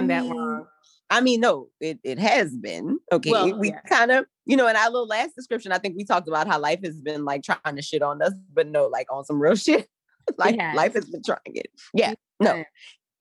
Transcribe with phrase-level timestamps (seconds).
[0.00, 0.66] been I that mean, long.
[1.08, 2.98] I mean, no, it, it has been.
[3.12, 3.30] Okay.
[3.30, 3.80] Well, we yeah.
[3.88, 6.58] kind of, you know, in our little last description, I think we talked about how
[6.58, 9.54] life has been like trying to shit on us, but no, like on some real
[9.56, 9.88] shit.
[10.36, 11.68] like life has been trying it.
[11.94, 12.14] Yeah.
[12.40, 12.64] No,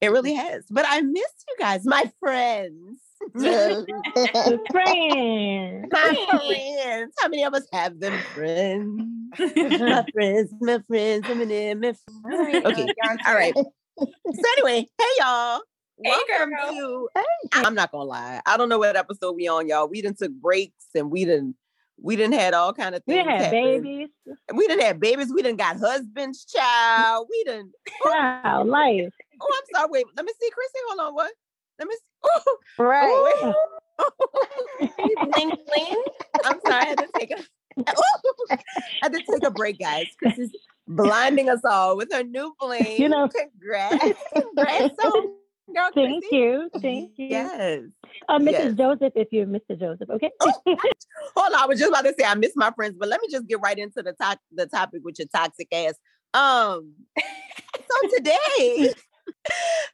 [0.01, 0.65] it really has.
[0.69, 2.99] But I miss you guys, my friends.
[3.31, 3.87] Friends.
[4.11, 5.87] my friends.
[7.19, 9.01] How many of us have them friends?
[9.39, 11.99] my friends, my friends, my friends.
[12.29, 12.87] Oh, okay.
[13.25, 13.53] All right.
[13.55, 14.05] So
[14.57, 15.61] anyway, hey y'all.
[16.03, 17.07] Hey, Welcome girl.
[17.15, 17.21] to
[17.53, 18.41] I'm not gonna lie.
[18.45, 19.87] I don't know what episode we on, y'all.
[19.87, 21.55] We didn't took breaks and we didn't
[22.01, 23.25] we didn't had all kind of things.
[23.25, 23.51] We had happen.
[23.81, 24.09] babies.
[24.53, 25.31] We didn't have babies.
[25.33, 27.27] We didn't got husbands, child.
[27.31, 27.71] We didn't.
[28.03, 29.13] Child, life.
[29.41, 29.87] Oh, I'm sorry.
[29.91, 30.79] Wait, let me see, Chrissy.
[30.89, 31.13] Hold on.
[31.15, 31.31] What?
[31.79, 32.01] Let me see.
[32.25, 33.53] Oh, Right.
[33.99, 34.11] oh,
[35.31, 36.03] bling bling.
[36.43, 36.81] I'm sorry.
[36.81, 37.37] I had to take a
[37.87, 38.57] oh, I
[39.03, 40.07] had to take a break, guys.
[40.21, 40.51] Chrissy's
[40.87, 42.97] blinding us all with her new bling.
[43.01, 44.19] You know- congrats.
[44.35, 45.33] Congrats on
[45.73, 46.35] girl, Thank Chrissy.
[46.35, 46.69] you.
[46.81, 47.27] Thank you.
[47.27, 47.81] Yes.
[48.29, 48.51] Uh, Mrs.
[48.51, 48.73] yes.
[48.75, 49.79] Joseph, if you're Mr.
[49.79, 50.31] Joseph, okay?
[50.41, 53.27] Hold on, I was just about to say I miss my friends, but let me
[53.31, 55.95] just get right into the to- the topic with your toxic ass.
[56.33, 58.93] Um, so today,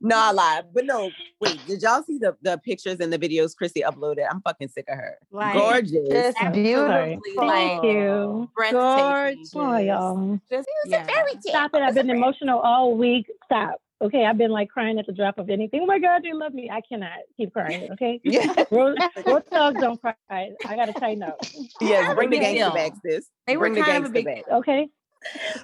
[0.02, 3.56] no, I lied, but no, wait, did y'all see the the pictures and the videos
[3.56, 4.26] Chrissy uploaded?
[4.30, 5.18] I'm fucking sick of her.
[5.32, 6.10] Like, Gorgeous.
[6.10, 6.64] Just Absolutely.
[6.64, 7.46] beautiful.
[7.46, 8.50] Thank Like, you.
[8.56, 9.46] breathtaking.
[9.56, 10.40] Oh, y'all.
[10.50, 11.04] Just, It's yeah.
[11.04, 11.42] a fairy tale.
[11.48, 11.82] Stop it.
[11.84, 13.28] I've been emotional all week.
[13.46, 13.80] Stop.
[14.02, 15.82] Okay, I've been like crying at the drop of anything.
[15.84, 16.70] Oh my God, they love me.
[16.72, 17.90] I cannot keep crying.
[17.94, 18.52] Okay, Yeah.
[18.72, 20.16] road, road dogs don't cry.
[20.30, 21.38] I gotta tighten up.
[21.80, 22.74] Yes, bring the Big gangster deal.
[22.74, 23.28] back, sis.
[23.46, 24.58] They were bring the kind of a gangster big back.
[24.60, 24.88] Okay,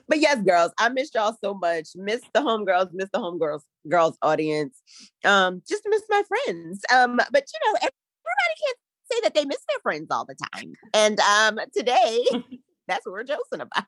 [0.08, 1.88] But yes, girls, I missed y'all so much.
[1.96, 4.80] Miss the homegirls, miss the homegirls, girls girls audience.
[5.26, 6.82] Um, just miss my friends.
[6.94, 8.78] Um, but you know, everybody can't
[9.12, 10.74] say that they miss their friends all the time.
[10.94, 12.24] And um, today,
[12.88, 13.86] that's what we're joking about.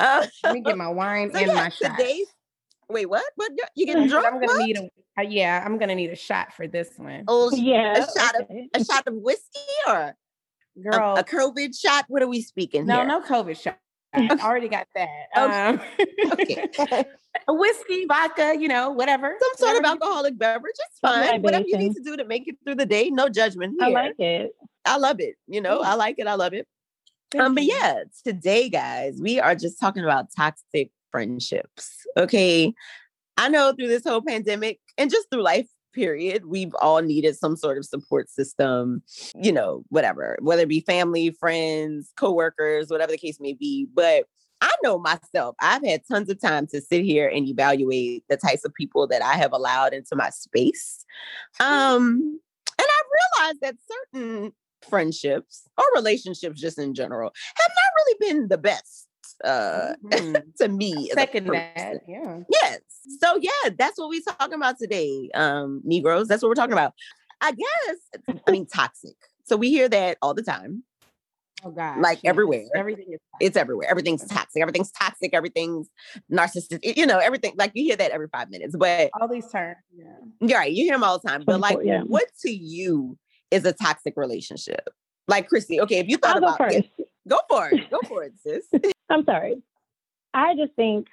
[0.00, 1.96] uh, Let me get my wine so and yeah, my shot.
[1.98, 2.26] today's.
[2.90, 3.24] Wait, what?
[3.36, 3.52] What?
[3.74, 4.26] You getting drunk?
[4.26, 4.66] I'm gonna What?
[4.66, 4.88] need a
[5.18, 5.62] uh, yeah.
[5.64, 8.04] I'm gonna need a shot for this one, Oh, yeah.
[8.04, 10.14] a shot of a shot of whiskey or a,
[10.82, 11.16] girl.
[11.18, 12.04] a COVID shot?
[12.08, 13.06] What are we speaking no, here?
[13.06, 13.78] no COVID shot.
[14.14, 15.08] I already got that.
[15.36, 15.80] Um,
[16.32, 16.66] Okay.
[17.48, 19.36] a whiskey, vodka, you know, whatever.
[19.38, 20.74] Some sort of whatever you- alcoholic beverage.
[20.78, 21.42] It's Some fine.
[21.42, 23.10] Whatever you need to do to make it through the day.
[23.10, 23.88] No judgment here.
[23.88, 24.52] I like it.
[24.86, 25.34] I love it.
[25.46, 26.26] You know, I like it.
[26.26, 26.66] I love it.
[27.30, 31.90] Thank Um, but yeah, today, guys, we are just talking about toxic friendships.
[32.16, 32.72] Okay.
[33.36, 37.56] I know through this whole pandemic and just through life, period, we've all needed some
[37.56, 39.02] sort of support system,
[39.34, 43.86] you know, whatever, whether it be family, friends, coworkers, whatever the case may be.
[43.92, 44.24] But
[44.60, 48.64] I know myself, I've had tons of time to sit here and evaluate the types
[48.64, 51.04] of people that I have allowed into my space.
[51.60, 52.40] Um,
[52.78, 53.76] and I've realized that
[54.12, 54.52] certain
[54.88, 59.07] friendships or relationships just in general have not really been the best
[59.44, 60.42] uh Mhm.
[60.58, 61.70] to me as a Second person.
[61.76, 62.40] that, yeah.
[62.50, 62.80] yes
[63.20, 66.92] so yeah that's what we're talking about today um negroes that's what we're talking about
[67.40, 70.82] i guess i mean toxic so we hear that all the time
[71.64, 72.66] Oh God, Like everywhere.
[72.76, 75.88] Everything is it's everywhere everything's toxic everything's toxic everything's
[76.32, 79.76] narcissistic you know everything like you hear that every five minutes but all these terms.
[79.92, 80.04] Yeah.
[80.40, 82.02] you're right you hear them all the time but like Yeah.
[82.02, 83.18] what to you
[83.50, 84.88] is a toxic relationship
[85.26, 86.76] like christy okay if you thought I'll about first.
[86.96, 88.66] yeah, go for it go for it sis
[89.10, 89.62] I'm sorry.
[90.34, 91.06] I just think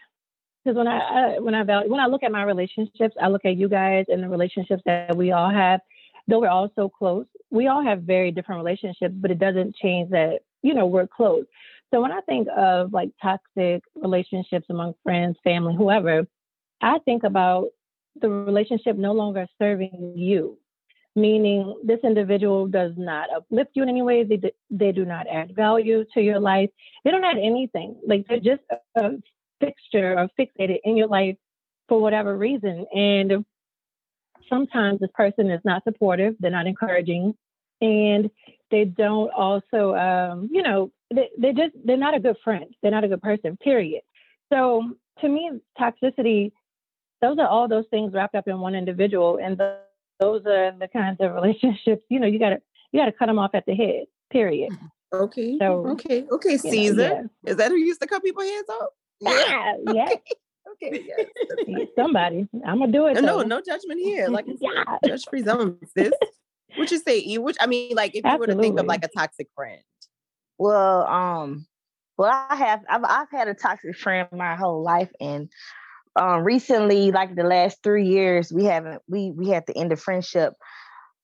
[0.64, 3.46] because when I, I when I value, when I look at my relationships, I look
[3.46, 5.80] at you guys and the relationships that we all have.
[6.28, 10.10] Though we're all so close, we all have very different relationships, but it doesn't change
[10.10, 11.46] that you know we're close.
[11.94, 16.28] So when I think of like toxic relationships among friends, family, whoever,
[16.82, 17.70] I think about
[18.20, 20.58] the relationship no longer serving you,
[21.16, 24.24] meaning this individual does not uplift you in any way.
[24.24, 26.70] They, they do not add value to your life.
[27.04, 27.96] They don't add anything.
[28.06, 28.64] Like they're just
[28.96, 29.12] a
[29.60, 31.38] fixture or fixated in your life
[31.88, 32.86] for whatever reason.
[32.94, 33.46] And
[34.50, 36.36] sometimes this person is not supportive.
[36.40, 37.36] They're not encouraging.
[37.82, 38.30] And
[38.72, 42.66] they don't also, um, you know, they, they're just, they're not a good friend.
[42.82, 44.02] They're not a good person, period.
[44.52, 46.52] So to me, toxicity,
[47.22, 49.40] those are all those things wrapped up in one individual.
[49.42, 49.80] And the,
[50.20, 53.52] those are the kinds of relationships, you know, you gotta, you gotta cut them off
[53.54, 54.72] at the head, period.
[55.14, 58.70] okay So, okay okay You know, caesar is that who used to cut people heads
[58.70, 58.90] off
[59.22, 59.76] yeah.
[59.84, 60.10] yeah,
[60.72, 61.78] okay yes that's yeah.
[61.78, 61.88] fine.
[61.96, 63.14] Somebody, I'm gonna do it.
[63.16, 63.44] no no though.
[63.48, 64.98] no judgment here like Yeah.
[65.06, 66.12] judge free zone sis
[66.76, 67.38] what you say E?
[67.38, 69.82] which i mean like if you were to think of like a toxic friend
[70.58, 71.66] Well, um,
[72.18, 75.50] well, I have I've I've had a toxic friend my whole life, and
[76.16, 79.96] um, recently, like the last three years, we haven't we we had to end the
[79.96, 80.54] friendship.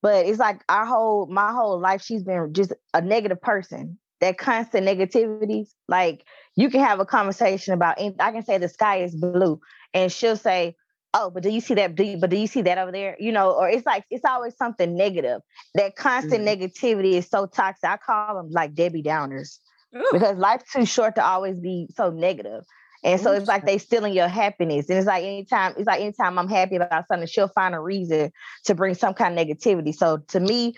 [0.02, 3.98] But it's like our whole my whole life, she's been just a negative person.
[4.20, 6.24] That constant negativity, like
[6.56, 8.00] you can have a conversation about.
[8.00, 9.60] I can say the sky is blue,
[9.94, 10.76] and she'll say,
[11.14, 11.96] oh, but do you see that?
[11.96, 13.16] Do you, but do you see that over there?
[13.20, 15.42] You know, or it's like it's always something negative.
[15.76, 16.60] That constant Mhm.
[16.62, 17.90] negativity is so toxic.
[17.90, 19.60] I call them like Debbie Downers
[19.96, 20.06] Ooh.
[20.12, 22.64] because life's too short to always be so negative.
[23.04, 24.90] And so it's like they stealing your happiness.
[24.90, 28.32] And it's like anytime, it's like anytime I'm happy about something, she'll find a reason
[28.66, 29.94] to bring some kind of negativity.
[29.94, 30.76] So to me,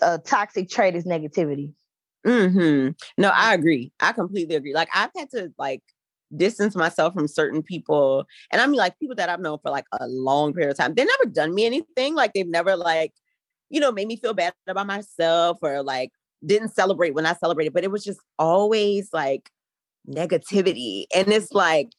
[0.00, 1.72] a toxic trait is negativity.
[2.24, 2.88] hmm
[3.18, 3.92] No, I agree.
[4.00, 4.74] I completely agree.
[4.74, 5.82] Like I've had to like
[6.34, 9.86] distance myself from certain people, and I mean like people that I've known for like
[9.92, 10.94] a long period of time.
[10.94, 12.14] They've never done me anything.
[12.14, 13.12] Like they've never like,
[13.70, 16.10] you know, made me feel bad about myself or like
[16.44, 17.72] didn't celebrate when I celebrated.
[17.74, 19.50] But it was just always like
[20.08, 21.90] negativity, and it's like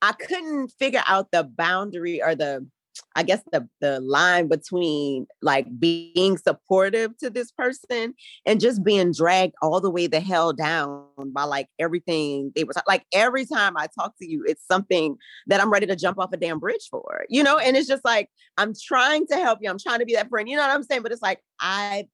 [0.00, 2.66] I couldn't figure out the boundary or the
[3.14, 8.14] I guess the the line between like being supportive to this person
[8.46, 12.72] and just being dragged all the way the hell down by like everything they were
[12.86, 15.16] like every time I talk to you, it's something
[15.46, 17.58] that I'm ready to jump off a damn bridge for, you know?
[17.58, 20.48] And it's just like I'm trying to help you, I'm trying to be that friend,
[20.48, 21.02] you know what I'm saying?
[21.02, 22.08] But it's like I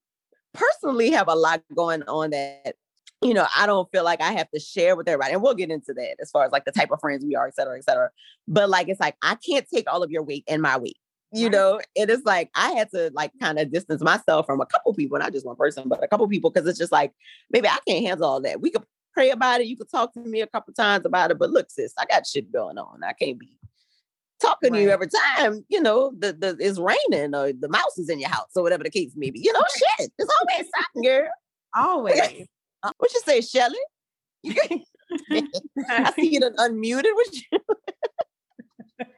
[0.55, 2.75] personally have a lot going on that
[3.21, 5.33] you know, I don't feel like I have to share with everybody.
[5.33, 7.49] And we'll get into that as far as like the type of friends we are,
[7.49, 8.11] et cetera, et cetera.
[8.47, 10.99] But like, it's like, I can't take all of your weight in my weight,
[11.33, 11.53] you Right.
[11.53, 11.81] know?
[11.97, 15.19] It is like, I had to like kind of distance myself from a couple people,
[15.19, 16.51] not just one person, but a couple people.
[16.51, 17.13] Cause it's just like,
[17.51, 18.61] maybe I can't handle all that.
[18.61, 19.67] We could pray about it.
[19.67, 21.39] You could talk to me a couple times about it.
[21.39, 23.03] But look, sis, I got shit going on.
[23.03, 23.59] I can't be
[24.41, 28.09] talking to you every time, you know, the, the it's raining or the mouse is
[28.09, 29.41] in your house or whatever the case may be.
[29.41, 29.65] You know,
[29.99, 30.13] shit.
[30.17, 31.29] There's always something, girl.
[31.75, 32.47] Always.
[32.83, 33.79] Uh, What you say, Shelly?
[35.89, 37.43] I see you done unmuted with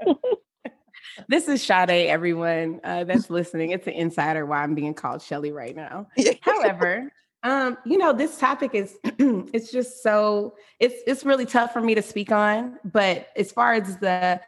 [0.05, 0.15] you.
[1.29, 3.71] this is Sade, everyone uh, that's listening.
[3.71, 6.07] It's an insider why I'm being called Shelly right now.
[6.43, 7.11] However,
[7.43, 11.95] um, you know, this topic is it's just so it's it's really tough for me
[11.95, 12.79] to speak on.
[12.85, 14.41] But as far as the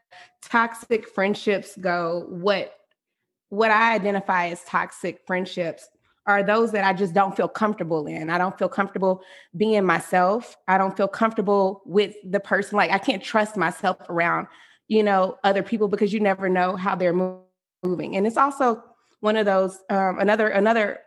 [0.42, 2.74] toxic friendships go, what
[3.48, 5.88] what I identify as toxic friendships
[6.26, 8.30] are those that I just don't feel comfortable in.
[8.30, 9.22] I don't feel comfortable
[9.56, 10.56] being myself.
[10.68, 12.76] I don't feel comfortable with the person.
[12.76, 14.46] Like I can't trust myself around,
[14.88, 17.40] you know, other people because you never know how they're
[17.82, 18.16] moving.
[18.16, 18.82] And it's also
[19.20, 21.00] one of those um, another another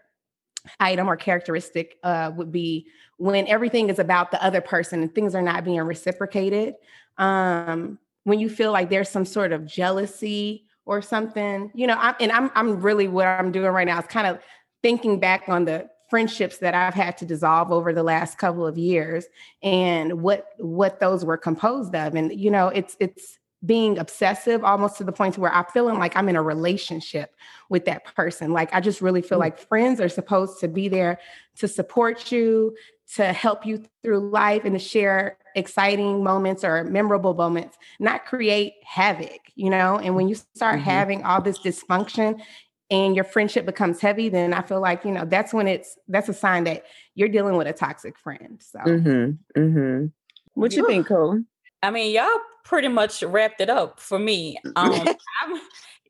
[0.79, 2.87] item or characteristic uh, would be
[3.17, 6.75] when everything is about the other person and things are not being reciprocated.
[7.17, 12.15] Um, when you feel like there's some sort of jealousy or something, you know, I'm,
[12.19, 14.39] and I'm I'm really what I'm doing right now is kind of
[14.85, 18.77] thinking back on the friendships that I've had to dissolve over the last couple of
[18.77, 19.25] years
[19.63, 22.13] and what what those were composed of.
[22.13, 25.97] And you know, it's it's being obsessive almost to the point to where I'm feeling
[25.97, 27.33] like I'm in a relationship
[27.67, 28.53] with that person.
[28.53, 29.47] Like I just really feel Mm.
[29.47, 31.17] like friends are supposed to be there
[31.55, 32.75] to support you,
[33.15, 38.73] to help you through life and to share exciting moments or memorable moments, not create
[38.83, 39.97] havoc, you know?
[39.97, 40.83] And when you start Mhm.
[40.83, 42.41] having all this dysfunction
[42.89, 46.29] and your friendship becomes heavy, then I feel like, you know, that's when it's that's
[46.29, 46.83] a sign that
[47.15, 48.61] you're dealing with a toxic friend.
[48.61, 49.59] So Mm-hmm.
[49.61, 50.05] Mm-hmm.
[50.53, 50.87] What you Whew.
[50.87, 51.41] think, Cole?
[51.83, 52.27] I mean, y'all
[52.63, 54.57] pretty much wrapped it up for me.
[54.75, 54.91] Um,
[55.43, 55.61] I'm,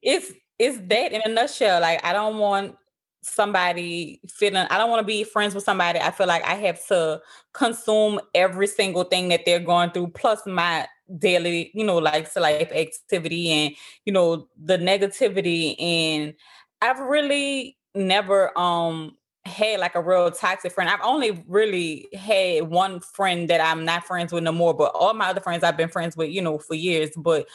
[0.02, 1.82] it's it's that in a nutshell.
[1.82, 2.76] Like I don't want
[3.22, 4.68] somebody feeling.
[4.70, 6.00] I don't want to be friends with somebody.
[6.00, 7.22] I feel like I have to
[7.54, 12.40] consume every single thing that they're going through, plus my daily, you know, like to
[12.40, 15.76] life activity and you know the negativity.
[15.82, 16.36] And
[16.82, 20.90] I've really never um had like a real toxic friend.
[20.90, 25.14] I've only really had one friend that I'm not friends with no more, but all
[25.14, 27.12] my other friends I've been friends with, you know, for years.
[27.16, 27.48] But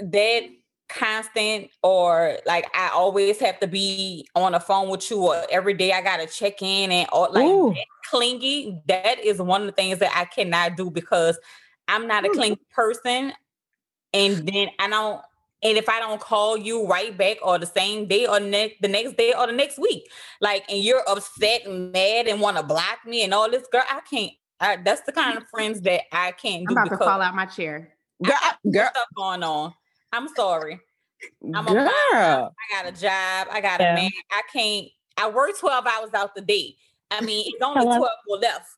[0.00, 0.44] that
[0.88, 5.74] constant or like I always have to be on the phone with you or every
[5.74, 9.72] day I gotta check in and all like that clingy, that is one of the
[9.72, 11.38] things that I cannot do because
[11.88, 12.30] I'm not a Mm.
[12.30, 13.32] clingy person.
[14.12, 15.22] And then I don't
[15.62, 18.88] and if I don't call you right back or the same day or next the
[18.88, 20.08] next day or the next week,
[20.40, 23.82] like, and you're upset and mad and want to block me and all this, girl,
[23.88, 24.32] I can't.
[24.60, 27.20] I, that's the kind of friends that I can't I'm do about to because fall
[27.20, 27.92] out my chair.
[28.24, 29.74] I Girl, got girl, stuff going on.
[30.12, 30.80] I'm sorry.
[31.54, 31.90] I'm a girl.
[32.12, 33.48] I got a job.
[33.50, 33.92] I got Yeah.
[33.92, 34.10] a man.
[34.30, 34.86] I can't.
[35.18, 36.76] I work 12 hours out the day.
[37.10, 37.98] I mean, it's only Hello?
[37.98, 38.68] 12 more left.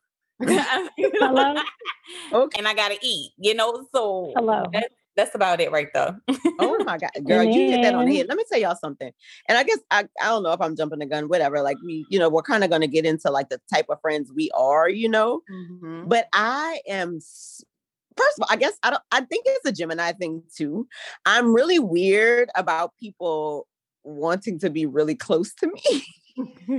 [0.99, 1.55] Hello?
[2.33, 2.59] Okay.
[2.59, 3.33] And I gotta eat.
[3.39, 4.65] You know, so Hello.
[4.73, 6.17] that- that's about it right there.
[6.61, 8.27] Oh my God, girl, you hit that on the head.
[8.29, 9.11] Let me tell y'all something.
[9.49, 11.61] And I guess I, I don't know if I'm jumping the gun, whatever.
[11.61, 14.01] Like we, you know, we're kind of going to get into like the type of
[14.01, 15.43] friends we are, you know.
[15.51, 16.09] Mhm.
[16.09, 20.13] But I am first of all, I guess I don't I think it's a Gemini
[20.13, 20.87] thing too.
[21.27, 23.67] I'm really weird about people
[24.05, 26.07] wanting to be really close to me.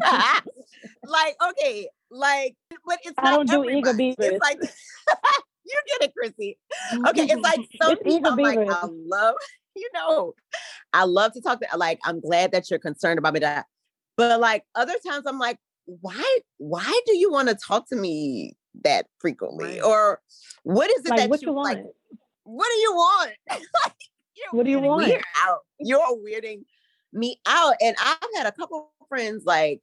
[1.03, 2.55] like, okay, like,
[2.85, 4.15] but it's I don't do eager everybody.
[4.17, 4.31] beavers.
[4.33, 4.59] It's like
[5.69, 6.57] you get it, Chrissy.
[7.07, 8.59] Okay, it's like some It's people I'm like.
[8.59, 9.35] I love
[9.75, 10.33] you know,
[10.93, 13.65] I love to talk to like I'm glad that you're concerned about me that.
[14.17, 18.55] But like other times I'm like, why why do you want to talk to me
[18.83, 19.79] that frequently?
[19.81, 20.21] Or
[20.63, 21.77] what is it like, that what you, you want?
[21.77, 21.85] like?
[22.43, 23.31] What do you want?
[23.49, 23.93] like,
[24.51, 25.11] what do you want?
[25.37, 25.59] Out.
[25.79, 26.63] You're weirding
[27.13, 27.75] me out.
[27.81, 29.81] And I've had a couple friends like,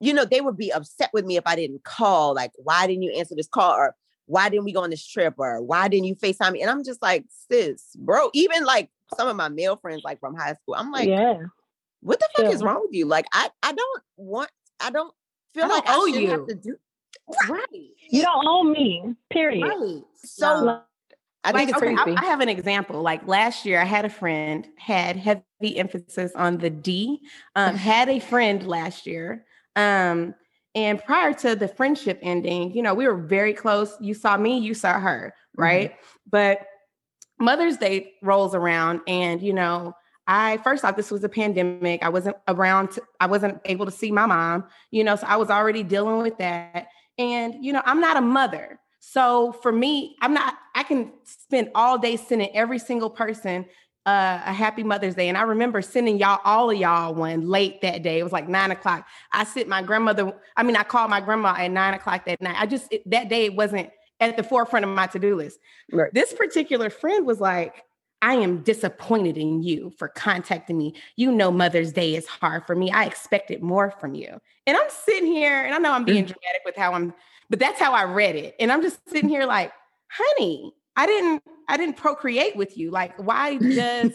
[0.00, 2.34] you know, they would be upset with me if I didn't call.
[2.34, 3.72] Like, why didn't you answer this call?
[3.72, 3.96] Or
[4.28, 5.34] why didn't we go on this trip?
[5.38, 6.62] Or why didn't you FaceTime me?
[6.62, 10.34] And I'm just like, sis, bro, even like some of my male friends, like from
[10.34, 11.38] high school, I'm like, yeah.
[12.00, 12.52] What the fuck yeah.
[12.52, 13.06] is wrong with you?
[13.06, 15.12] Like, I I don't want, I don't
[15.52, 16.30] feel I don't like owe I you.
[16.30, 16.76] have to do
[17.48, 17.66] right.
[18.10, 19.14] You don't owe me.
[19.30, 19.66] Period.
[19.66, 20.02] Right.
[20.24, 20.82] So no.
[21.44, 23.00] I think like, it's okay, I, I, have an example.
[23.00, 25.42] Like last year, I had a friend had heavy
[25.76, 27.20] emphasis on the D.
[27.54, 29.44] Um, had a friend last year,
[29.76, 30.34] um,
[30.78, 33.96] and prior to the friendship ending, you know, we were very close.
[34.00, 35.90] You saw me, you saw her, right?
[35.90, 36.30] Mm-hmm.
[36.30, 36.66] But
[37.40, 39.92] Mother's Day rolls around, and you know,
[40.28, 42.04] I first off, this was a pandemic.
[42.04, 42.92] I wasn't around.
[42.92, 44.66] To, I wasn't able to see my mom.
[44.92, 46.86] You know, so I was already dealing with that.
[47.18, 48.78] And you know, I'm not a mother.
[49.00, 53.66] So for me, I'm not, I can spend all day sending every single person
[54.06, 55.28] uh, a happy Mother's Day.
[55.28, 58.18] And I remember sending y'all, all of y'all one late that day.
[58.18, 59.06] It was like nine o'clock.
[59.32, 62.56] I sent my grandmother, I mean, I called my grandma at nine o'clock that night.
[62.58, 63.90] I just, it, that day it wasn't
[64.20, 65.58] at the forefront of my to do list.
[65.92, 66.12] Right.
[66.12, 67.84] This particular friend was like,
[68.20, 70.94] I am disappointed in you for contacting me.
[71.16, 72.90] You know, Mother's Day is hard for me.
[72.90, 74.40] I expected more from you.
[74.66, 76.26] And I'm sitting here, and I know I'm being mm.
[76.26, 77.14] dramatic with how I'm
[77.50, 78.54] but that's how I read it.
[78.60, 79.72] And I'm just sitting here like,
[80.10, 82.90] honey, I didn't I didn't procreate with you.
[82.90, 84.10] Like, why does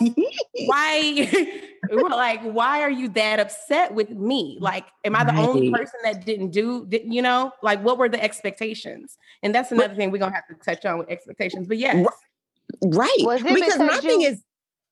[0.66, 1.50] why
[1.92, 4.58] like why are you that upset with me?
[4.60, 5.48] Like, am I the right.
[5.48, 9.18] only person that didn't do did, you know, like what were the expectations?
[9.42, 11.68] And that's another but, thing we're gonna have to touch on with expectations.
[11.68, 12.06] But yes.
[12.82, 13.10] Right.
[13.18, 14.44] because, because my you, thing is,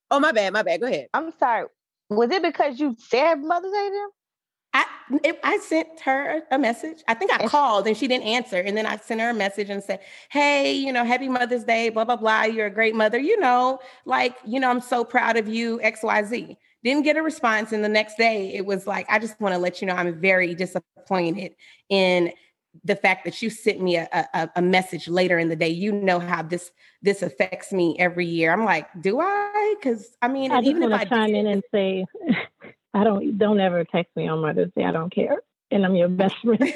[0.09, 0.79] oh my bad, my bad.
[0.79, 1.07] Go ahead.
[1.13, 1.65] I'm sorry.
[2.09, 4.09] Was it because you said Mother's Day to them?
[4.73, 4.85] I
[5.43, 7.03] I sent her a message.
[7.07, 8.57] I think I called and she didn't answer.
[8.57, 9.99] And then I sent her a message and said,
[10.29, 12.43] Hey, you know, happy Mother's Day, blah, blah, blah.
[12.43, 13.19] You're a great mother.
[13.19, 16.55] You know, like, you know, I'm so proud of you, XYZ.
[16.83, 17.73] Didn't get a response.
[17.73, 20.19] And the next day it was like, I just want to let you know I'm
[20.19, 21.55] very disappointed
[21.89, 22.31] in
[22.85, 25.69] the fact that you sent me a, a, a message later in the day.
[25.69, 28.53] You know how this this affects me every year.
[28.53, 29.75] I'm like, do I?
[29.77, 32.05] Because I mean, I even if I chime did, in and say
[32.93, 34.83] I don't don't ever text me on Mother's Day.
[34.83, 35.41] I don't care.
[35.69, 36.73] And I'm your best friend.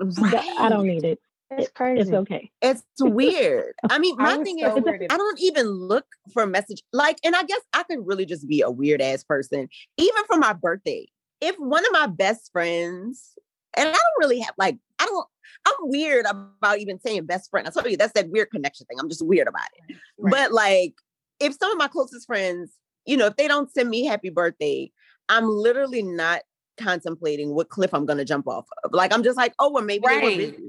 [0.00, 0.56] right.
[0.58, 1.20] I don't need it.
[1.58, 2.00] It's crazy.
[2.00, 2.50] It's okay.
[2.62, 3.74] It's weird.
[3.90, 6.82] I mean, my thing so is, I don't even look for a message.
[6.92, 10.38] Like, and I guess I could really just be a weird ass person, even for
[10.38, 11.08] my birthday.
[11.40, 13.32] If one of my best friends,
[13.76, 15.26] and I don't really have like, I don't,
[15.66, 17.66] I'm weird about even saying best friend.
[17.66, 18.98] I told you that's that weird connection thing.
[19.00, 19.96] I'm just weird about it.
[20.18, 20.30] Right.
[20.30, 20.94] But like,
[21.40, 22.72] if some of my closest friends,
[23.04, 24.90] you know, if they don't send me happy birthday,
[25.28, 26.42] I'm literally not
[26.78, 28.92] contemplating what cliff I'm going to jump off of.
[28.92, 30.20] Like I'm just like, oh, well, maybe right.
[30.20, 30.64] they were busy.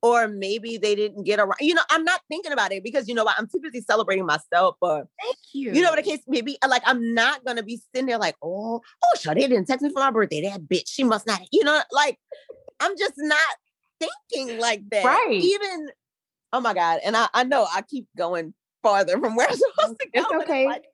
[0.00, 1.56] Or maybe they didn't get around.
[1.58, 3.34] You know, I'm not thinking about it because you know what?
[3.36, 4.76] I'm too busy celebrating myself.
[4.80, 5.72] But thank you.
[5.72, 8.80] You know what the case maybe like I'm not gonna be sitting there like, oh,
[8.80, 10.42] oh, sure, they didn't text me for my birthday.
[10.42, 12.16] That bitch, she must not, you know, like
[12.78, 13.56] I'm just not
[13.98, 15.04] thinking like that.
[15.04, 15.32] Right.
[15.32, 15.88] Even
[16.52, 17.00] oh my God.
[17.04, 20.20] And I, I know I keep going farther from where I'm supposed to go.
[20.20, 20.62] It's okay.
[20.62, 20.84] It's like,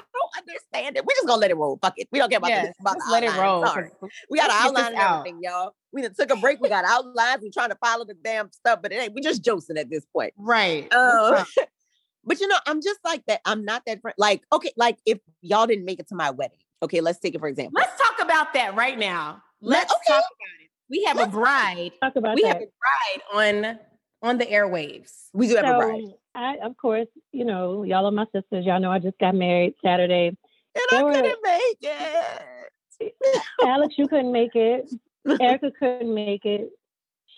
[0.00, 1.04] I don't understand it.
[1.04, 1.78] We're just gonna let it roll.
[1.80, 2.08] Fuck it.
[2.10, 2.76] We don't care about yes, this.
[2.80, 3.64] About let it roll.
[3.66, 3.90] Sorry.
[4.30, 5.74] We got to outline everything, y'all.
[5.92, 6.60] We done took a break.
[6.60, 7.42] We got outlines.
[7.42, 9.14] We trying to follow the damn stuff, but it ain't.
[9.14, 10.32] We just josing at this point.
[10.36, 10.86] Right.
[10.92, 11.44] Uh,
[12.24, 13.40] but you know, I'm just like that.
[13.44, 14.14] I'm not that friend.
[14.18, 17.40] Like, okay, like if y'all didn't make it to my wedding, okay, let's take it
[17.40, 17.72] for example.
[17.74, 19.42] Let's talk about that right now.
[19.60, 20.00] Let's okay.
[20.08, 20.70] talk about it.
[20.88, 21.92] We have let's a bride.
[22.02, 22.48] Talk about we that.
[22.54, 23.78] have a bride on
[24.22, 25.28] on the airwaves.
[25.32, 26.14] We do have so, a bride.
[26.34, 28.64] I, of course, you know, y'all are my sisters.
[28.64, 30.36] Y'all know I just got married Saturday.
[30.74, 33.14] And I were, couldn't make it.
[33.62, 34.92] Alex, you couldn't make it.
[35.40, 36.70] Erica couldn't make it.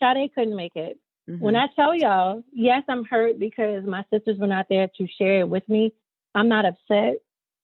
[0.00, 0.98] Sade couldn't make it.
[1.28, 1.42] Mm-hmm.
[1.42, 5.40] When I tell y'all, yes, I'm hurt because my sisters were not there to share
[5.40, 5.92] it with me.
[6.34, 7.16] I'm not upset.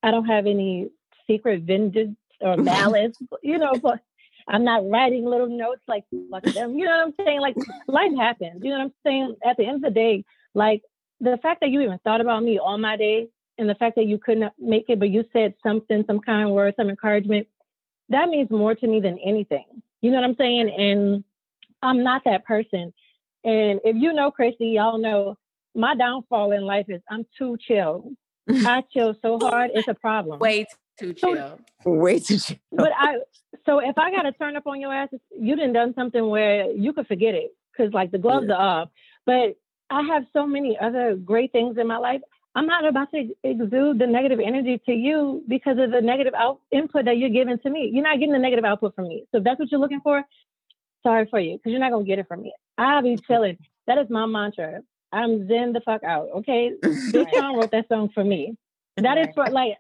[0.03, 0.91] I don't have any
[1.27, 4.01] secret vengeance or malice, you know, but
[4.49, 6.79] I'm not writing little notes like fuck them.
[6.79, 7.41] You know what I'm saying?
[7.41, 8.61] Like life happens.
[8.63, 9.37] You know what I'm saying?
[9.45, 10.25] At the end of the day,
[10.55, 10.83] like
[11.21, 13.29] the fact that you even thought about me all my day
[13.59, 16.75] and the fact that you couldn't make it, but you said something, some kind word,
[16.77, 17.47] some encouragement,
[18.09, 19.65] that means more to me than anything.
[20.01, 20.71] You know what I'm saying?
[20.71, 21.25] And
[21.83, 22.93] I'm not that person.
[23.45, 25.37] And if you know Christy, y'all know
[25.75, 28.13] my downfall in life is I'm too chill.
[28.51, 30.39] I chill so hard, it's a problem.
[30.39, 30.67] Way
[30.99, 31.59] too chill.
[31.85, 32.57] So, Way too chill.
[32.73, 33.19] But I,
[33.69, 36.71] so if I got to turn up on your ass, you didn't done something where
[36.71, 38.55] you could forget it because like the gloves yeah.
[38.55, 38.89] are off.
[39.27, 39.57] But
[39.91, 42.23] I have so many other great things in my life.
[42.55, 46.61] I'm not about to exude the negative energy to you because of the negative out-
[46.71, 47.91] input that you're giving to me.
[47.93, 49.27] You're not getting the negative output from me.
[49.33, 50.25] So if that's what you're looking for,
[51.03, 52.55] sorry for you, because you're not gonna get it from me.
[52.79, 53.59] I'll be chilling.
[53.87, 54.81] That is my mantra.
[55.13, 56.29] I'm zen the fuck out.
[56.37, 56.73] Okay.
[57.13, 58.57] Big Sean wrote that song for me.
[58.97, 59.77] That is for like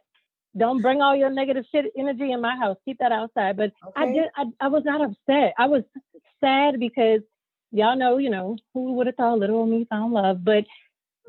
[0.59, 2.77] don't bring all your negative shit energy in my house.
[2.85, 3.57] Keep that outside.
[3.57, 3.93] But okay.
[3.97, 5.55] I did I, I was not upset.
[5.59, 5.83] I was
[6.41, 7.21] sad because
[7.71, 10.65] y'all know, you know, who would have thought little me found love, but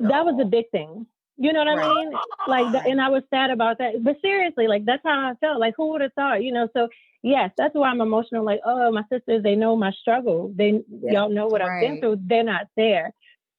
[0.00, 1.06] that was a big thing.
[1.36, 1.86] You know what right.
[1.86, 2.12] I mean?
[2.48, 4.04] Like, and I was sad about that.
[4.04, 5.58] But seriously, like that's how I felt.
[5.58, 6.42] Like, who would have thought?
[6.42, 6.68] You know.
[6.74, 6.88] So
[7.22, 8.44] yes, that's why I'm emotional.
[8.44, 10.52] Like, oh, my sisters, they know my struggle.
[10.54, 11.12] They yeah.
[11.12, 11.76] y'all know what right.
[11.76, 12.20] I've been through.
[12.26, 13.14] They're not there.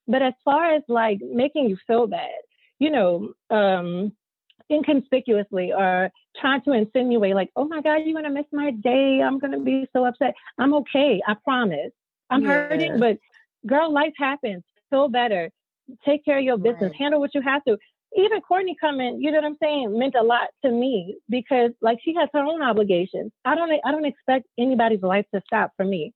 [0.07, 2.29] But as far as like making you feel bad,
[2.79, 4.11] you know, um,
[4.71, 6.09] inconspicuously or
[6.39, 9.21] trying to insinuate like, oh my God, you're gonna miss my day.
[9.21, 10.33] I'm gonna be so upset.
[10.57, 11.21] I'm okay.
[11.27, 11.91] I promise.
[12.29, 12.47] I'm yeah.
[12.47, 13.17] hurting, but
[13.67, 14.63] girl, life happens.
[14.89, 15.51] Feel better
[16.05, 16.95] take care of your business, right.
[16.95, 17.77] handle what you have to.
[18.15, 21.99] Even Courtney coming, you know what I'm saying, meant a lot to me because like
[22.03, 23.31] she has her own obligations.
[23.45, 26.13] I don't I don't expect anybody's life to stop for me.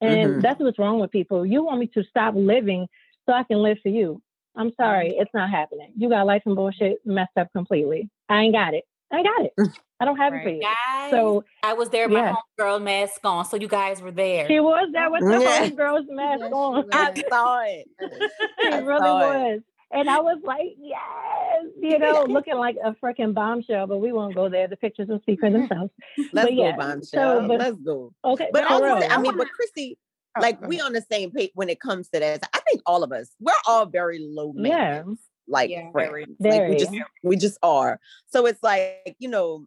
[0.00, 0.40] And mm-hmm.
[0.40, 1.46] that's what's wrong with people.
[1.46, 2.88] You want me to stop living
[3.26, 4.20] so I can live for you.
[4.56, 5.92] I'm sorry, um, it's not happening.
[5.96, 8.08] You got life and bullshit messed up completely.
[8.28, 8.84] I ain't got it.
[9.12, 9.52] I got it.
[10.00, 10.40] I don't have right.
[10.40, 10.62] it for you.
[10.62, 12.32] Guys, so I was there with yeah.
[12.32, 13.44] my homegirl mask on.
[13.46, 14.46] So you guys were there.
[14.46, 15.68] She was there with the yeah.
[15.68, 16.84] homegirl's mask yes, on.
[16.92, 17.86] I saw it.
[18.60, 19.58] she I really was.
[19.58, 19.64] It.
[19.92, 24.34] And I was like, yes, you know, looking like a freaking bombshell, but we won't
[24.34, 24.66] go there.
[24.66, 25.92] The pictures will speak for themselves.
[26.32, 27.40] Let's but go, bombshell.
[27.40, 28.12] So, but, Let's go.
[28.24, 28.48] Okay.
[28.52, 29.96] But also, I mean, but Chrissy,
[30.36, 32.48] oh, like we on the same page when it comes to that.
[32.52, 35.20] I think all of us, we're all very low maintenance.
[35.20, 35.32] Yeah.
[35.48, 36.36] Like yeah, friends.
[36.40, 36.58] Very.
[36.58, 38.00] Like we just we just are.
[38.32, 39.66] So it's like, you know,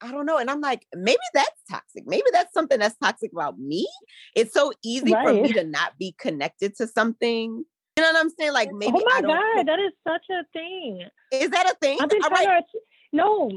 [0.00, 0.38] I don't know.
[0.38, 2.04] And I'm like, maybe that's toxic.
[2.06, 3.88] Maybe that's something that's toxic about me.
[4.34, 5.26] It's so easy right.
[5.26, 7.64] for me to not be connected to something.
[7.96, 8.52] You know what I'm saying?
[8.52, 8.92] Like oh maybe.
[8.94, 11.08] Oh my god, that is such a thing.
[11.32, 11.98] Is that a thing?
[12.00, 12.64] I've been trying right.
[12.72, 12.80] to,
[13.12, 13.50] no.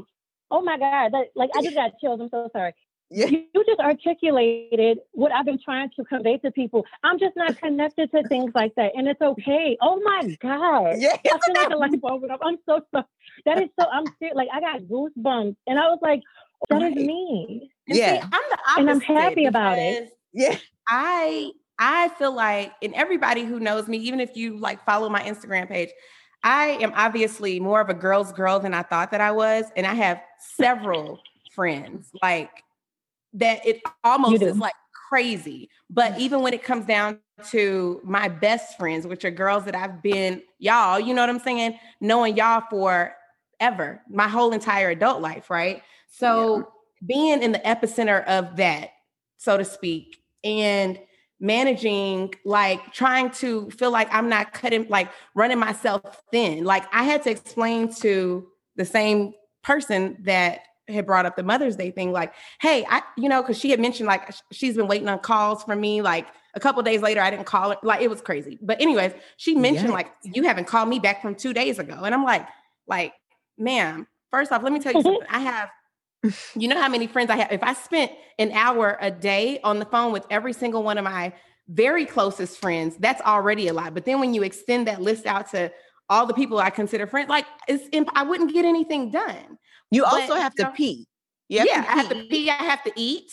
[0.50, 2.20] Oh my god, that like I just got chills.
[2.20, 2.72] I'm so sorry.
[3.10, 3.26] Yeah.
[3.26, 6.86] You, you, just articulated what I've been trying to convey to people.
[7.02, 9.76] I'm just not connected to things like that, and it's okay.
[9.82, 10.94] Oh my god!
[10.98, 12.40] Yeah, I feel like a light bulb went up.
[12.44, 13.04] I'm so sorry.
[13.46, 13.86] That is so.
[13.92, 14.36] I'm serious.
[14.36, 16.20] Like I got goosebumps, and I was like,
[16.68, 16.96] "That right.
[16.96, 20.12] is me." And yeah, see, I'm the opposite, and I'm happy about it.
[20.32, 20.56] Yeah,
[20.88, 25.22] I I feel like, and everybody who knows me, even if you like follow my
[25.22, 25.88] Instagram page,
[26.44, 29.84] I am obviously more of a girl's girl than I thought that I was, and
[29.84, 31.18] I have several
[31.52, 32.50] friends like
[33.34, 34.74] that it almost is like
[35.08, 35.68] crazy.
[35.88, 36.18] But mm.
[36.18, 37.18] even when it comes down
[37.50, 41.40] to my best friends, which are girls that I've been, y'all, you know what I'm
[41.40, 41.78] saying?
[42.00, 43.14] Knowing y'all for
[43.58, 45.82] ever, my whole entire adult life, right?
[46.08, 46.62] So yeah.
[47.06, 48.90] being in the epicenter of that,
[49.36, 50.98] so to speak, and
[51.40, 56.64] managing like trying to feel like I'm not cutting like running myself thin.
[56.64, 60.60] Like I had to explain to the same person that
[60.92, 63.80] had brought up the Mother's Day thing, like, hey, I, you know, because she had
[63.80, 66.02] mentioned like she's been waiting on calls from me.
[66.02, 67.76] Like a couple days later, I didn't call her.
[67.82, 68.58] Like it was crazy.
[68.60, 69.94] But anyways, she mentioned yes.
[69.94, 72.46] like you haven't called me back from two days ago, and I'm like,
[72.86, 73.14] like,
[73.58, 75.26] ma'am, first off, let me tell you something.
[75.28, 75.70] I have.
[76.54, 77.50] You know how many friends I have?
[77.50, 81.04] If I spent an hour a day on the phone with every single one of
[81.04, 81.32] my
[81.68, 83.94] very closest friends, that's already a lot.
[83.94, 85.72] But then when you extend that list out to
[86.10, 89.56] all the people I consider friends, like it's imp- I wouldn't get anything done.
[89.90, 91.06] You but, also have to know, pee.
[91.50, 92.50] Have yeah, to I have to pee.
[92.50, 93.32] I have to eat.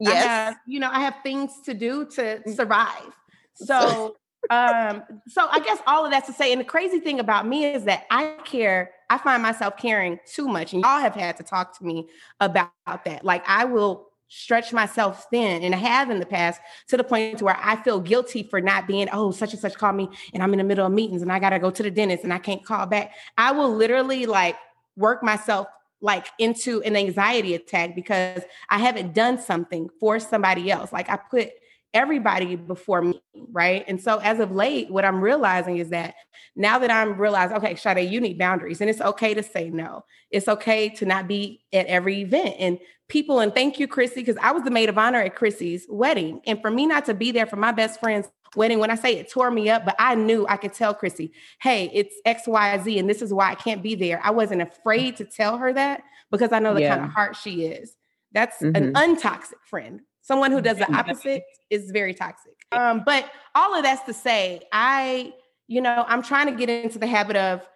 [0.00, 0.24] Yes.
[0.24, 2.56] Have, you know, I have things to do to mm.
[2.56, 3.12] survive.
[3.54, 4.16] So,
[4.50, 7.66] um, so I guess all of that's to say, and the crazy thing about me
[7.66, 10.72] is that I care, I find myself caring too much.
[10.72, 12.08] And y'all have had to talk to me
[12.40, 13.24] about that.
[13.24, 17.38] Like I will stretch myself thin and I have in the past to the point
[17.38, 20.42] to where I feel guilty for not being, oh, such and such called me and
[20.42, 22.38] I'm in the middle of meetings and I gotta go to the dentist and I
[22.38, 23.14] can't call back.
[23.38, 24.56] I will literally like
[24.96, 25.68] work myself
[26.00, 30.92] like into an anxiety attack because I haven't done something for somebody else.
[30.92, 31.50] Like I put
[31.94, 33.84] everybody before me, right?
[33.88, 36.14] And so as of late, what I'm realizing is that
[36.54, 40.04] now that I'm realizing, okay, Sade, you need boundaries, and it's okay to say no.
[40.30, 42.56] It's okay to not be at every event.
[42.58, 45.86] And people, and thank you, Chrissy, because I was the maid of honor at Chrissy's
[45.88, 46.40] wedding.
[46.46, 49.16] And for me not to be there for my best friend's wedding, when I say
[49.16, 53.08] it tore me up, but I knew I could tell Chrissy, hey, it's XYZ, and
[53.08, 54.20] this is why I can't be there.
[54.24, 56.96] I wasn't afraid to tell her that because I know the yeah.
[56.96, 57.94] kind of heart she is.
[58.32, 58.76] That's mm-hmm.
[58.76, 60.00] an untoxic friend.
[60.22, 62.52] Someone who does the opposite is very toxic.
[62.72, 65.32] Um, but all of that's to say, I,
[65.68, 67.66] you know, I'm trying to get into the habit of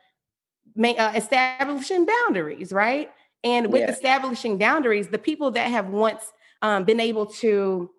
[0.77, 3.11] make, uh, establishing boundaries, right?
[3.45, 7.91] And with establishing boundaries, the people that have once um, been able to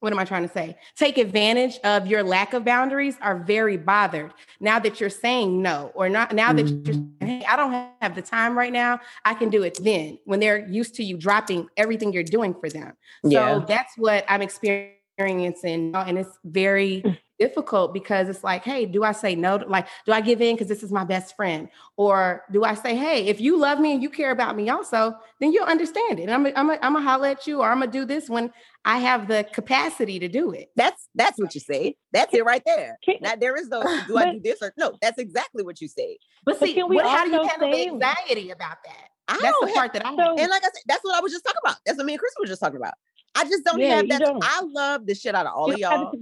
[0.00, 0.76] what am I trying to say?
[0.94, 5.90] Take advantage of your lack of boundaries are very bothered now that you're saying no,
[5.94, 6.84] or not now that mm-hmm.
[6.84, 9.00] you're saying, hey, I don't have the time right now.
[9.24, 12.68] I can do it then when they're used to you dropping everything you're doing for
[12.68, 12.92] them.
[13.24, 13.60] Yeah.
[13.60, 15.94] So that's what I'm experiencing.
[15.94, 19.56] And it's very mm difficult because it's like, hey, do I say no?
[19.56, 21.68] Like, do I give in because this is my best friend?
[21.96, 25.14] Or do I say, hey, if you love me and you care about me also,
[25.40, 26.28] then you'll understand it.
[26.28, 28.52] I'm I'm I'm gonna holler at you or I'm gonna do this when
[28.84, 30.70] I have the capacity to do it.
[30.76, 31.96] That's that's what you say.
[32.12, 32.98] That's it right there.
[33.20, 36.18] Now there is no do I do this or no, that's exactly what you say.
[36.44, 39.08] But see, what, how do you handle the anxiety about that?
[39.28, 40.36] I that's the part that I know.
[40.38, 41.76] And like I said, that's what I was just talking about.
[41.84, 42.94] That's what me and Chris were just talking about.
[43.34, 44.22] I just don't yeah, have that.
[44.42, 46.12] I love the shit out of all you of y'all.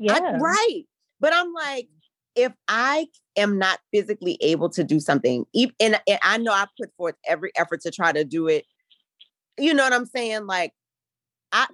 [0.00, 0.14] Yeah.
[0.14, 0.82] I, right.
[1.20, 1.88] But I'm like,
[2.34, 6.90] if I am not physically able to do something, and, and I know I put
[6.96, 8.64] forth every effort to try to do it,
[9.58, 10.46] you know what I'm saying?
[10.46, 10.72] Like,
[11.52, 11.66] I,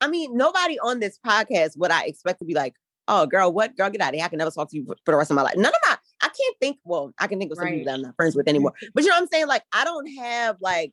[0.00, 2.74] I mean, nobody on this podcast would I expect to be like,
[3.08, 3.76] oh, girl, what?
[3.76, 4.24] Girl, get out of here.
[4.24, 5.56] I can never talk to you for, the rest of my life.
[5.56, 7.74] None of my, I can't think, well, I can think of some right.
[7.74, 8.72] people that I'm not friends with anymore.
[8.94, 9.48] But you know what I'm saying?
[9.48, 10.92] Like, I don't have like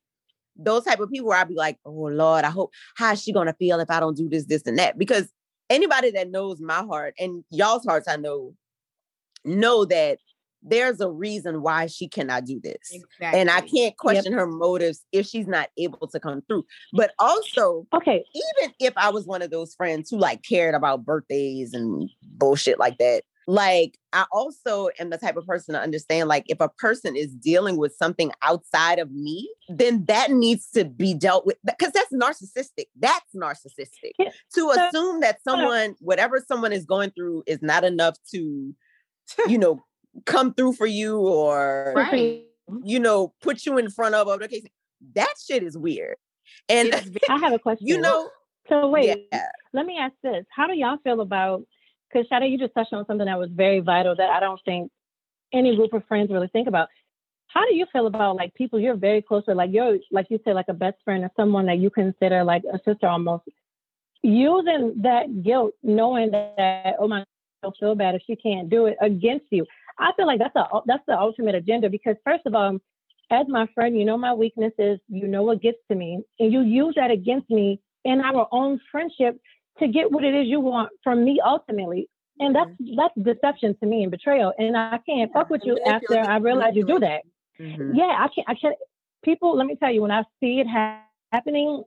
[0.55, 3.31] those type of people where I'd be like, oh, Lord, I hope, how is she
[3.31, 4.97] going to feel if I don't do this, this, and that?
[4.97, 5.29] Because
[5.69, 8.53] anybody that knows my heart and y'all's hearts, I know,
[9.45, 10.19] know that
[10.63, 12.91] there's a reason why she cannot do this.
[12.91, 13.39] Exactly.
[13.39, 14.39] And I can't question yep.
[14.39, 16.65] her motives if she's not able to come through.
[16.93, 21.05] But also, okay, even if I was one of those friends who like cared about
[21.05, 26.29] birthdays and bullshit like that, like I also am the type of person to understand
[26.29, 30.85] like if a person is dealing with something outside of me, then that needs to
[30.85, 32.85] be dealt with because that's narcissistic.
[32.99, 34.11] That's narcissistic.
[34.17, 34.29] Yeah.
[34.55, 38.73] To assume that someone, whatever someone is going through, is not enough to,
[39.47, 39.83] you know,
[40.25, 42.43] come through for you or right.
[42.83, 44.63] you know, put you in front of okay.
[45.15, 46.15] That shit is weird.
[46.69, 46.93] And
[47.29, 47.87] I have a question.
[47.87, 48.29] You know,
[48.69, 49.47] so wait, yeah.
[49.73, 50.45] let me ask this.
[50.55, 51.63] How do y'all feel about
[52.13, 54.91] because Sade, you just touched on something that was very vital that I don't think
[55.53, 56.89] any group of friends really think about.
[57.47, 60.39] How do you feel about like people you're very close to, like you're like you
[60.43, 63.43] said, like a best friend or someone that you consider like a sister almost,
[64.23, 67.23] using that guilt, knowing that oh my,
[67.63, 69.65] I'll feel bad if she can't do it against you.
[69.99, 72.79] I feel like that's a that's the ultimate agenda because first of all,
[73.29, 76.61] as my friend, you know my weaknesses, you know what gets to me, and you
[76.61, 79.39] use that against me in our own friendship
[79.79, 82.09] to get what it is you want from me ultimately.
[82.39, 82.95] And that's mm-hmm.
[82.95, 84.53] that's deception to me and betrayal.
[84.57, 87.21] And I can't fuck with you after I realize you do that.
[87.59, 87.95] Mm-hmm.
[87.95, 88.49] Yeah, I can't.
[88.49, 88.75] I can't.
[89.23, 91.83] People, let me tell you, when I see it ha- happening,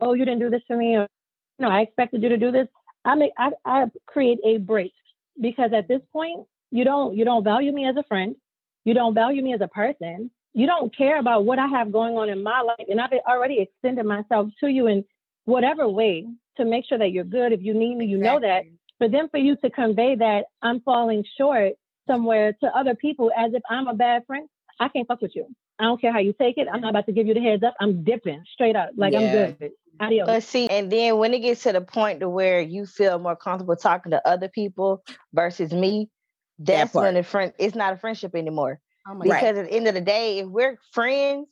[0.00, 1.06] oh, you didn't do this for me, or
[1.58, 2.68] no, I expected you to do this.
[3.04, 4.92] I make I, I create a break
[5.40, 8.34] because at this point, you don't you don't value me as a friend,
[8.84, 12.16] you don't value me as a person, you don't care about what I have going
[12.16, 15.04] on in my life, and I've already extended myself to you in
[15.44, 17.52] whatever way to make sure that you're good.
[17.52, 18.40] If you need me, you exactly.
[18.40, 18.64] know that.
[18.98, 21.74] But then for you to convey that I'm falling short
[22.06, 25.46] somewhere to other people as if I'm a bad friend, I can't fuck with you.
[25.78, 26.68] I don't care how you take it.
[26.72, 27.74] I'm not about to give you the heads up.
[27.80, 28.90] I'm dipping straight up.
[28.96, 29.20] Like yeah.
[29.20, 29.72] I'm good.
[30.00, 30.26] Adios.
[30.26, 33.36] But see, and then when it gets to the point to where you feel more
[33.36, 36.08] comfortable talking to other people versus me,
[36.58, 38.80] that's that when the friend it's not a friendship anymore.
[39.06, 39.56] Oh because right.
[39.56, 41.48] at the end of the day, if we're friends,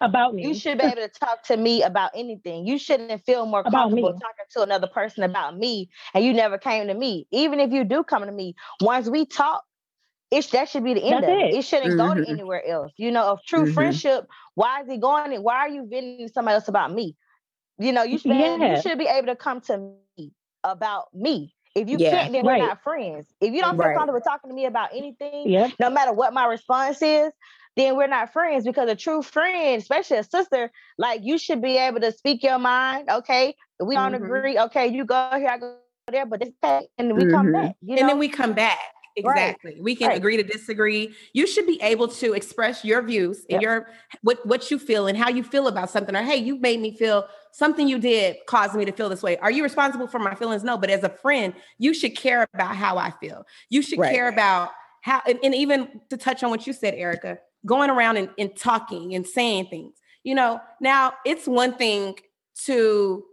[0.00, 0.46] about me.
[0.46, 2.66] You should be able to talk to me about anything.
[2.66, 6.86] You shouldn't feel more comfortable talking to another person about me and you never came
[6.86, 7.26] to me.
[7.30, 9.64] Even if you do come to me, once we talk,
[10.30, 11.54] it that should be the end That's of it.
[11.54, 12.08] It, it shouldn't mm-hmm.
[12.08, 12.32] go to mm-hmm.
[12.32, 12.92] anywhere else.
[12.96, 13.74] You know, of true mm-hmm.
[13.74, 15.42] friendship, why is it going in?
[15.42, 17.16] Why are you venting somebody else about me?
[17.78, 18.76] You know, you should, yeah.
[18.76, 20.32] you should be able to come to me
[20.64, 21.54] about me.
[21.74, 22.10] If you yeah.
[22.10, 22.60] can't, then right.
[22.60, 23.26] we're not friends.
[23.40, 23.96] If you don't feel right.
[23.96, 25.72] comfortable talking to me about anything, yep.
[25.78, 27.30] no matter what my response is,
[27.76, 31.76] then we're not friends because a true friend, especially a sister, like you should be
[31.76, 33.08] able to speak your mind.
[33.08, 34.24] Okay, we don't mm-hmm.
[34.24, 34.58] agree.
[34.58, 35.76] Okay, you go here, I go
[36.10, 37.30] there, but okay, and we mm-hmm.
[37.30, 37.76] come back.
[37.82, 38.00] You know?
[38.00, 38.78] And then we come back.
[39.18, 39.72] Exactly.
[39.72, 39.82] Right.
[39.82, 40.16] We can right.
[40.16, 41.14] agree to disagree.
[41.32, 43.88] You should be able to express your views and your
[44.22, 46.14] what what you feel and how you feel about something.
[46.14, 49.36] Or hey, you made me feel something you did caused me to feel this way.
[49.38, 50.62] Are you responsible for my feelings?
[50.62, 53.44] No, but as a friend, you should care about how I feel.
[53.70, 54.14] You should right.
[54.14, 54.70] care about
[55.02, 58.56] how and, and even to touch on what you said, Erica, going around and, and
[58.56, 59.94] talking and saying things.
[60.24, 62.16] You know, now it's one thing
[62.66, 63.24] to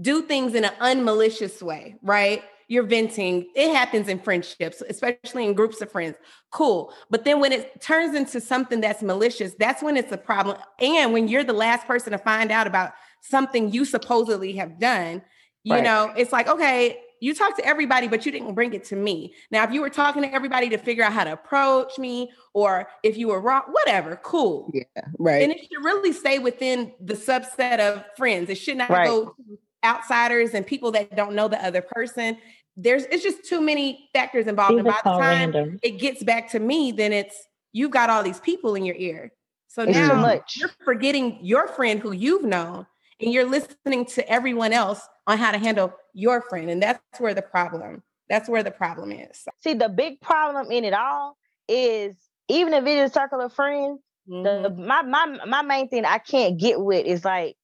[0.00, 2.42] do things in an unmalicious way, right?
[2.68, 3.48] You're venting.
[3.54, 6.16] It happens in friendships, especially in groups of friends.
[6.52, 6.92] Cool.
[7.10, 10.58] But then when it turns into something that's malicious, that's when it's a problem.
[10.78, 15.22] And when you're the last person to find out about something you supposedly have done,
[15.64, 15.84] you right.
[15.84, 19.34] know, it's like, okay, you talked to everybody, but you didn't bring it to me.
[19.50, 22.88] Now, if you were talking to everybody to figure out how to approach me, or
[23.02, 24.70] if you were wrong, whatever, cool.
[24.72, 24.82] Yeah,
[25.18, 25.42] right.
[25.42, 28.50] And it should really stay within the subset of friends.
[28.50, 29.06] It should not right.
[29.06, 32.38] go to outsiders and people that don't know the other person.
[32.76, 34.74] There's it's just too many factors involved.
[34.74, 35.78] and by the time random.
[35.82, 37.36] it gets back to me, then it's
[37.72, 39.32] you've got all these people in your ear.
[39.66, 42.86] So it's now you're forgetting your friend who you've known
[43.20, 46.70] and you're listening to everyone else on how to handle your friend.
[46.70, 49.44] And that's where the problem, that's where the problem is.
[49.62, 51.36] See, the big problem in it all
[51.68, 52.16] is
[52.48, 54.62] even if it is a circle of friends, mm-hmm.
[54.62, 57.56] the my my my main thing I can't get with is like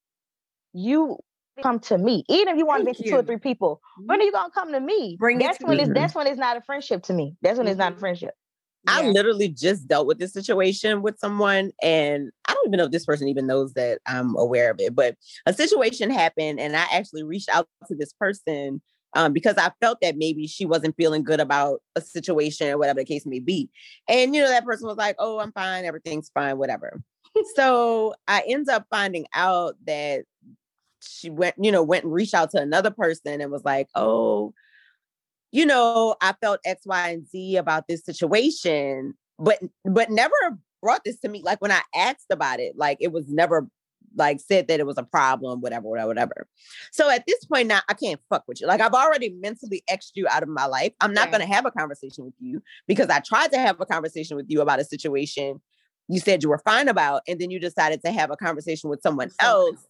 [0.73, 1.19] you
[1.62, 2.25] come to me.
[2.29, 4.23] Even if you want to be to two or three people, when mm-hmm.
[4.23, 5.17] are you gonna come to me?
[5.19, 7.37] Bring that's when it's that's when it's not a friendship to me.
[7.43, 7.73] That's when mm-hmm.
[7.73, 8.01] it's not a mm-hmm.
[8.85, 9.07] Friendship.
[9.07, 12.92] I literally just dealt with this situation with someone, and I don't even know if
[12.92, 14.94] this person even knows that I'm aware of it.
[14.94, 15.16] But
[15.47, 18.81] a situation happened, and I actually reached out to this person
[19.14, 23.01] um, because I felt that maybe she wasn't feeling good about a situation or whatever
[23.01, 23.70] the case may be.
[24.09, 27.01] And you know, that person was like, "Oh, I'm fine, everything's fine, whatever."
[27.55, 30.25] so I end up finding out that
[31.01, 34.53] she went, you know, went and reached out to another person and was like, "Oh."
[35.55, 40.35] You know, I felt X, Y, and Z about this situation, but but never
[40.83, 41.43] brought this to me.
[41.45, 43.69] Like when I asked about it, like it was never
[44.17, 46.49] like said that it was a problem, whatever, whatever, whatever.
[46.93, 48.67] So at this point now, I can't fuck with you.
[48.67, 50.93] Like I've already mentally exed you out of my life.
[51.01, 54.37] I'm not gonna have a conversation with you because I tried to have a conversation
[54.37, 55.61] with you about a situation
[56.09, 59.01] you said you were fine about, and then you decided to have a conversation with
[59.03, 59.87] someone else.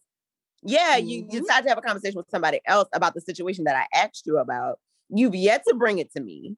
[0.63, 1.07] Yeah, mm-hmm.
[1.07, 3.85] you, you decided to have a conversation with somebody else about the situation that I
[3.97, 4.79] asked you about.
[5.09, 6.55] You've yet to bring it to me.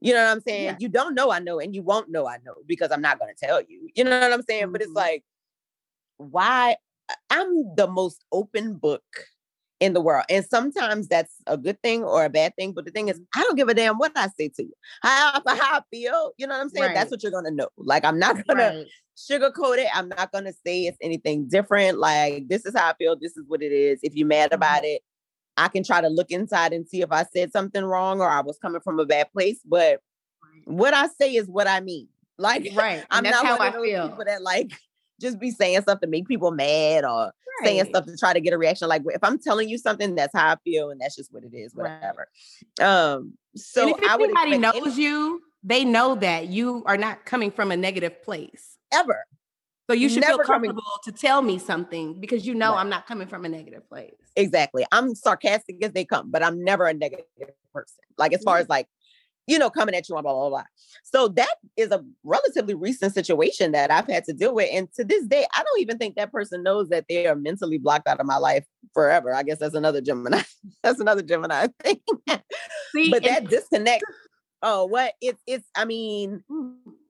[0.00, 0.64] You know what I'm saying?
[0.64, 0.76] Yeah.
[0.80, 3.32] You don't know I know, and you won't know I know because I'm not going
[3.32, 3.88] to tell you.
[3.94, 4.64] You know what I'm saying?
[4.64, 4.72] Mm-hmm.
[4.72, 4.96] But it's mm-hmm.
[4.96, 5.24] like,
[6.16, 6.76] why?
[7.30, 9.04] I'm the most open book
[9.78, 10.24] in the world.
[10.30, 12.72] And sometimes that's a good thing or a bad thing.
[12.72, 13.40] But the thing is, mm-hmm.
[13.40, 14.72] I don't give a damn what I say to you.
[15.02, 16.86] How, how I feel, you know what I'm saying?
[16.86, 16.94] Right.
[16.94, 17.68] That's what you're going to know.
[17.76, 18.86] Like, I'm not going right.
[18.86, 19.88] to sugarcoat it.
[19.92, 21.98] I'm not going to say it's anything different.
[21.98, 23.16] Like, this is how I feel.
[23.16, 23.98] This is what it is.
[24.02, 24.54] If you're mad mm-hmm.
[24.54, 25.02] about it,
[25.56, 28.40] I can try to look inside and see if I said something wrong or I
[28.40, 29.60] was coming from a bad place.
[29.64, 30.00] But
[30.64, 32.08] what I say is what I mean.
[32.38, 33.04] Like, right.
[33.10, 34.08] I'm not of those feel.
[34.08, 34.72] people that like
[35.20, 37.32] just be saying stuff to make people mad or right.
[37.62, 38.88] saying stuff to try to get a reaction.
[38.88, 41.54] Like, if I'm telling you something, that's how I feel, and that's just what it
[41.54, 41.72] is.
[41.74, 42.26] Whatever.
[42.80, 42.84] Right.
[42.84, 43.34] Um.
[43.54, 47.70] So if I anybody knows any- you, they know that you are not coming from
[47.70, 49.24] a negative place ever.
[49.88, 51.00] So you should Never feel comfortable coming.
[51.04, 52.80] to tell me something because you know right.
[52.80, 54.14] I'm not coming from a negative place.
[54.36, 54.86] Exactly.
[54.92, 57.24] I'm sarcastic as they come, but I'm never a negative
[57.74, 57.98] person.
[58.16, 58.62] Like as far mm-hmm.
[58.62, 58.86] as like,
[59.48, 60.64] you know, coming at you on blah, blah, blah.
[61.02, 64.70] So that is a relatively recent situation that I've had to deal with.
[64.72, 67.78] And to this day, I don't even think that person knows that they are mentally
[67.78, 68.64] blocked out of my life
[68.94, 69.34] forever.
[69.34, 70.42] I guess that's another Gemini.
[70.84, 72.00] that's another Gemini thing.
[72.94, 74.04] See, but that disconnect,
[74.62, 76.44] oh, what it's it's I mean,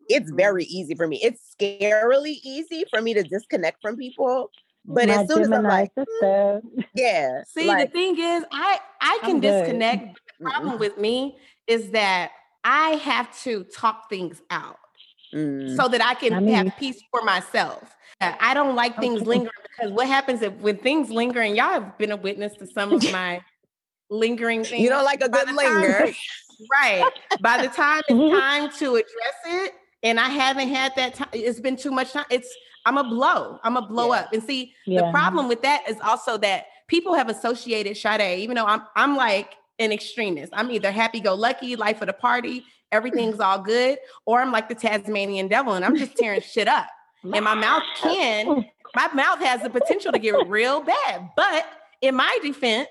[0.09, 0.37] it's mm-hmm.
[0.37, 1.21] very easy for me.
[1.23, 4.51] It's scarily easy for me to disconnect from people.
[4.85, 7.43] But My as soon Gemini as I'm like, mm, yeah.
[7.47, 10.21] See, like, the thing is, I I can I'm disconnect.
[10.39, 11.37] The problem with me
[11.69, 12.33] is that
[12.65, 14.79] I have to talk things out
[15.33, 15.77] mm.
[15.77, 17.95] so that I can I mean, have peace for myself.
[18.21, 21.99] I don't like things lingering because what happens if when things linger, and y'all have
[21.99, 23.43] been a witness to some of my
[24.11, 24.83] lingering things.
[24.83, 26.07] You don't like a good linger.
[26.07, 26.15] Time,
[26.73, 27.11] right.
[27.41, 31.29] By the time it's time to address it, and I haven't had that time.
[31.33, 32.25] It's been too much time.
[32.31, 32.53] It's
[32.85, 33.59] I'm a blow.
[33.63, 34.21] I'm a blow yeah.
[34.21, 34.33] up.
[34.33, 35.03] And see, yeah.
[35.03, 39.17] the problem with that is also that people have associated Sade, even though I'm I'm
[39.17, 40.53] like an extremist.
[40.55, 44.69] I'm either happy go lucky, life of the party, everything's all good, or I'm like
[44.69, 46.87] the Tasmanian devil and I'm just tearing shit up.
[47.25, 48.65] And my mouth can,
[48.97, 51.31] my mouth has the potential to get real bad.
[51.37, 51.65] But
[52.01, 52.89] in my defense,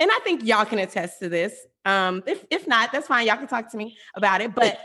[0.00, 1.54] and I think y'all can attest to this.
[1.84, 3.26] Um, if if not, that's fine.
[3.26, 4.54] Y'all can talk to me about it.
[4.54, 4.78] But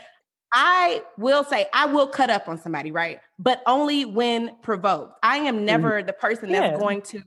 [0.54, 3.20] I will say I will cut up on somebody, right?
[3.40, 5.18] But only when provoked.
[5.24, 5.66] I am mm-hmm.
[5.66, 6.08] never mm-hmm.
[6.08, 6.80] the person that's yeah.
[6.80, 7.24] going to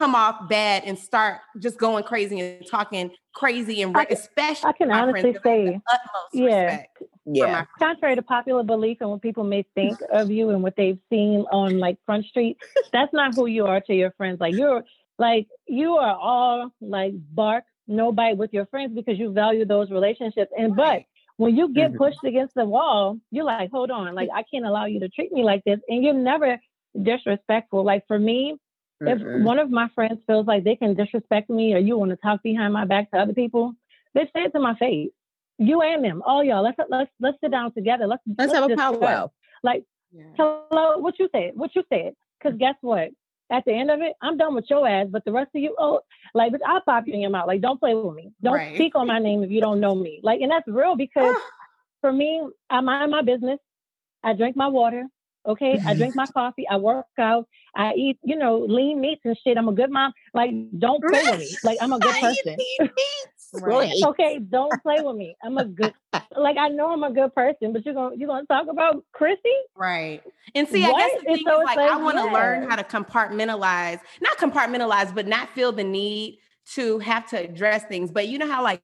[0.00, 4.68] come off bad and start just going crazy and talking crazy and re- I, especially
[4.68, 5.80] I can honestly say
[6.32, 6.64] yeah.
[6.64, 7.64] Respect yeah.
[7.78, 11.44] Contrary to popular belief and what people may think of you and what they've seen
[11.52, 12.56] on like Front Street,
[12.92, 14.40] that's not who you are to your friends.
[14.40, 14.82] Like you're
[15.18, 19.90] like you are all like bark, no bite with your friends because you value those
[19.90, 20.50] relationships.
[20.56, 21.06] And right.
[21.38, 21.98] When you get mm-hmm.
[21.98, 25.32] pushed against the wall, you're like, hold on, like I can't allow you to treat
[25.32, 25.78] me like this.
[25.88, 26.58] And you're never
[27.00, 27.84] disrespectful.
[27.84, 28.56] Like for me,
[29.00, 29.44] if mm-hmm.
[29.44, 32.42] one of my friends feels like they can disrespect me or you want to talk
[32.42, 33.72] behind my back to other people,
[34.14, 35.10] they say it to my face.
[35.58, 36.62] You and them, all y'all.
[36.62, 38.08] Let's let's let's sit down together.
[38.08, 39.30] Let's let's, let's have a powwow.
[39.62, 40.24] Like, yeah.
[40.36, 41.52] hello, what you said?
[41.54, 42.14] What you said?
[42.38, 43.10] Because guess what?
[43.50, 45.74] At the end of it, I'm done with your ass, but the rest of you,
[45.78, 46.00] oh,
[46.34, 47.46] like, I'll pop you in your mouth.
[47.46, 48.30] Like, don't play with me.
[48.42, 48.76] Don't right.
[48.76, 50.20] speak on my name if you don't know me.
[50.22, 51.34] Like, and that's real because
[52.00, 53.58] for me, I mind my business.
[54.22, 55.06] I drink my water.
[55.46, 59.36] Okay, I drink my coffee, I work out, I eat, you know, lean meats and
[59.42, 59.56] shit.
[59.56, 60.12] I'm a good mom.
[60.34, 61.56] Like, don't play with me.
[61.62, 62.56] Like, I'm a good person.
[63.54, 63.92] Right.
[64.06, 65.36] Okay, don't play with me.
[65.42, 65.94] I'm a good.
[66.36, 69.40] Like, I know I'm a good person, but you're gonna you're gonna talk about Chrissy,
[69.76, 70.22] right?
[70.54, 70.94] And see, what?
[70.94, 72.32] I guess the thing so is like, like, I want to yeah.
[72.32, 76.38] learn how to compartmentalize, not compartmentalize, but not feel the need
[76.74, 78.10] to have to address things.
[78.10, 78.82] But you know how like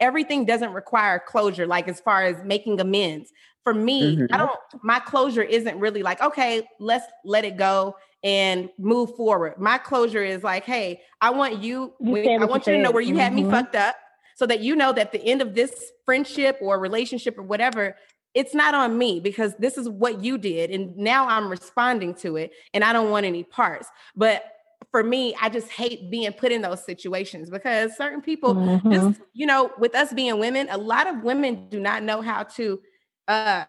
[0.00, 3.32] everything doesn't require closure, like as far as making amends.
[3.62, 4.34] For me, mm-hmm.
[4.34, 4.50] I don't,
[4.82, 9.58] my closure isn't really like, okay, let's let it go and move forward.
[9.58, 13.02] My closure is like, hey, I want you, you I want you to know where
[13.02, 13.20] you mm-hmm.
[13.20, 13.52] had me mm-hmm.
[13.52, 13.96] fucked up
[14.34, 17.96] so that you know that the end of this friendship or relationship or whatever,
[18.34, 20.70] it's not on me because this is what you did.
[20.70, 23.88] And now I'm responding to it and I don't want any parts.
[24.16, 24.44] But
[24.90, 28.92] for me, I just hate being put in those situations because certain people mm-hmm.
[28.92, 32.42] just, you know, with us being women, a lot of women do not know how
[32.42, 32.80] to
[33.26, 33.64] uh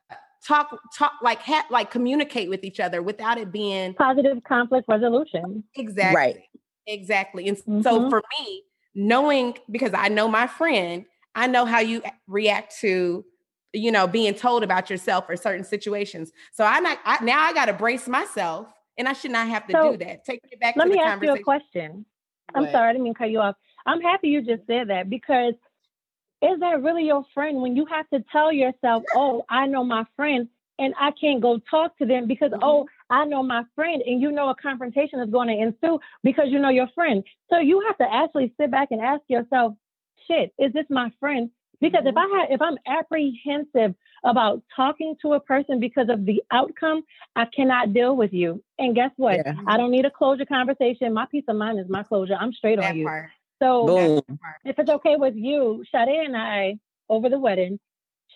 [0.45, 5.63] talk talk like ha- like communicate with each other without it being positive conflict resolution.
[5.75, 6.15] Exactly.
[6.15, 6.37] Right.
[6.87, 7.47] Exactly.
[7.47, 7.81] And mm-hmm.
[7.81, 8.63] so for me,
[8.95, 11.05] knowing because I know my friend,
[11.35, 13.23] I know how you react to
[13.73, 16.31] you know being told about yourself or certain situations.
[16.53, 19.67] So I'm not I, now I got to brace myself and I should not have
[19.67, 20.25] to so, do that.
[20.25, 20.75] Take it back.
[20.77, 22.05] Let me ask you a question.
[22.53, 23.55] I'm sorry, I didn't mean to cut you off.
[23.85, 25.55] I'm happy you just said that because
[26.41, 30.05] is that really your friend when you have to tell yourself, oh, I know my
[30.15, 32.63] friend and I can't go talk to them because, mm-hmm.
[32.63, 36.45] oh, I know my friend and you know a confrontation is going to ensue because
[36.47, 37.23] you know your friend.
[37.49, 39.75] So you have to actually sit back and ask yourself,
[40.27, 41.49] shit, is this my friend?
[41.81, 42.07] Because mm-hmm.
[42.07, 47.03] if I had, if I'm apprehensive about talking to a person because of the outcome,
[47.35, 48.63] I cannot deal with you.
[48.79, 49.37] And guess what?
[49.37, 49.53] Yeah.
[49.67, 51.13] I don't need a closure conversation.
[51.13, 52.35] My peace of mind is my closure.
[52.39, 53.05] I'm straight that on you.
[53.05, 53.29] Part.
[53.61, 54.39] So Boom.
[54.63, 56.77] if it's okay with you, Sade and I,
[57.09, 57.79] over the wedding,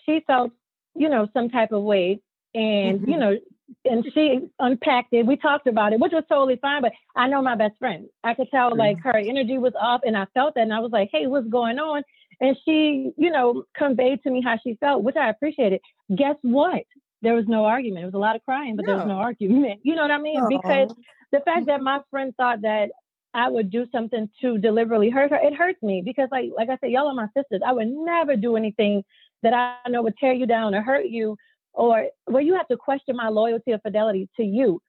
[0.06, 0.52] she felt,
[0.94, 2.20] you know, some type of way.
[2.54, 3.10] And, mm-hmm.
[3.10, 3.36] you know,
[3.84, 5.26] and she unpacked it.
[5.26, 6.82] We talked about it, which was totally fine.
[6.82, 8.06] But I know my best friend.
[8.24, 9.08] I could tell like mm-hmm.
[9.08, 10.62] her energy was off, and I felt that.
[10.62, 12.02] And I was like, "Hey, what's going on?"
[12.40, 15.80] And she, you know, conveyed to me how she felt, which I appreciated.
[16.14, 16.82] Guess what?
[17.22, 18.02] There was no argument.
[18.02, 18.92] It was a lot of crying, but no.
[18.92, 19.80] there was no argument.
[19.84, 20.40] You know what I mean?
[20.40, 20.48] Aww.
[20.48, 20.94] Because
[21.32, 22.90] the fact that my friend thought that
[23.34, 26.78] I would do something to deliberately hurt her, it hurts me because like like I
[26.80, 27.60] said, y'all are my sisters.
[27.64, 29.04] I would never do anything
[29.42, 31.36] that I know would tear you down or hurt you
[31.72, 34.80] or where you have to question my loyalty or fidelity to you.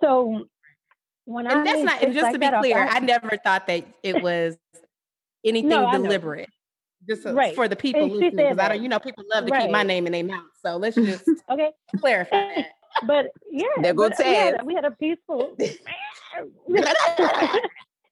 [0.00, 0.46] So
[1.24, 3.66] when and I that's not and just like to be clear, I, I, never thought
[3.66, 4.56] that it was
[5.44, 6.48] anything no, deliberate.
[7.06, 7.54] Just so, right.
[7.54, 9.62] for the people listening, because I don't, you know, people love to right.
[9.62, 10.46] keep my name in their mouth.
[10.64, 12.66] So let's just okay clarify that.
[13.06, 14.56] But yeah, there goes Ted.
[14.64, 15.54] We had a peaceful.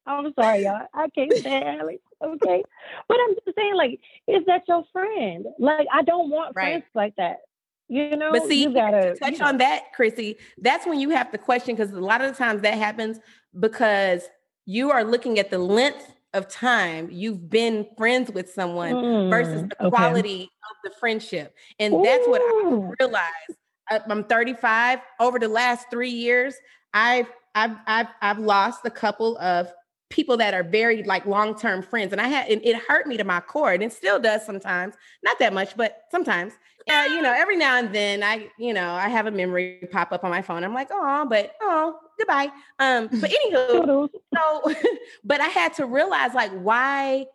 [0.07, 0.87] I'm sorry, y'all.
[0.95, 1.99] I can't stand Alex.
[2.23, 2.62] Okay,
[3.09, 5.47] but I'm just saying, like, is that your friend?
[5.59, 6.65] Like, I don't want right.
[6.65, 7.39] friends like that.
[7.88, 9.46] You know, but see, you gotta touch you know.
[9.46, 10.38] on that, Chrissy.
[10.59, 13.20] That's when you have to question because a lot of the times that happens
[13.59, 14.22] because
[14.64, 19.62] you are looking at the length of time you've been friends with someone mm, versus
[19.62, 19.96] the okay.
[19.96, 22.03] quality of the friendship, and Ooh.
[22.05, 24.11] that's what I realized.
[24.11, 24.99] I'm 35.
[25.20, 26.57] Over the last three years,
[26.92, 29.72] I've I've I've I've lost a couple of
[30.11, 33.25] people that are very like long-term friends and i had and it hurt me to
[33.25, 34.94] my core and it still does sometimes
[35.25, 36.53] not that much but sometimes
[36.87, 40.12] yeah you know every now and then i you know i have a memory pop
[40.12, 40.64] up on my phone.
[40.64, 42.51] I'm like oh but oh goodbye.
[42.79, 44.75] Um but anywho so
[45.25, 47.27] but i had to realize like why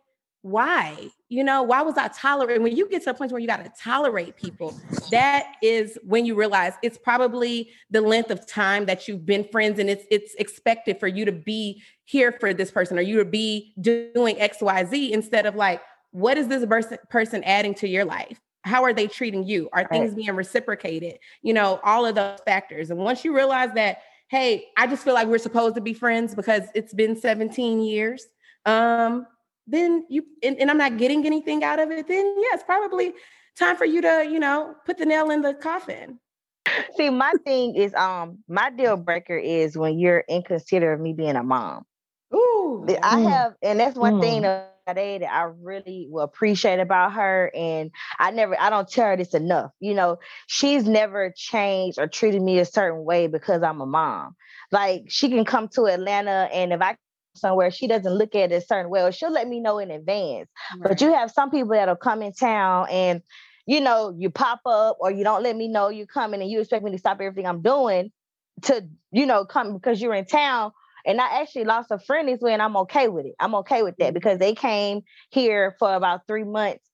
[0.42, 3.46] why you know why was i tolerating when you get to a point where you
[3.46, 4.76] got to tolerate people
[5.12, 9.78] that is when you realize it's probably the length of time that you've been friends
[9.78, 13.24] and it's it's expected for you to be here for this person or you to
[13.24, 16.66] be doing xyz instead of like what is this
[17.08, 21.52] person adding to your life how are they treating you are things being reciprocated you
[21.52, 25.26] know all of those factors and once you realize that hey i just feel like
[25.26, 28.26] we're supposed to be friends because it's been 17 years
[28.66, 29.26] um
[29.66, 33.12] then you and, and I'm not getting anything out of it, then yeah, it's probably
[33.58, 36.18] time for you to, you know, put the nail in the coffin.
[36.96, 41.36] See, my thing is um my deal breaker is when you're inconsiderate of me being
[41.36, 41.84] a mom.
[42.34, 42.86] Ooh.
[43.02, 43.30] I mm.
[43.30, 44.20] have and that's one mm.
[44.20, 44.44] thing
[44.94, 47.50] that I really will appreciate about her.
[47.54, 49.70] And I never, I don't tell her this enough.
[49.80, 54.36] You know, she's never changed or treated me a certain way because I'm a mom.
[54.70, 56.96] Like she can come to Atlanta and if I
[57.34, 59.90] somewhere she doesn't look at it a certain way or she'll let me know in
[59.90, 60.88] advance right.
[60.88, 63.22] but you have some people that'll come in town and
[63.64, 66.60] you know you pop up or you don't let me know you're coming and you
[66.60, 68.10] expect me to stop everything i'm doing
[68.60, 70.72] to you know come because you're in town
[71.06, 73.82] and i actually lost a friend this way and i'm okay with it i'm okay
[73.82, 74.14] with that mm-hmm.
[74.14, 75.00] because they came
[75.30, 76.84] here for about three months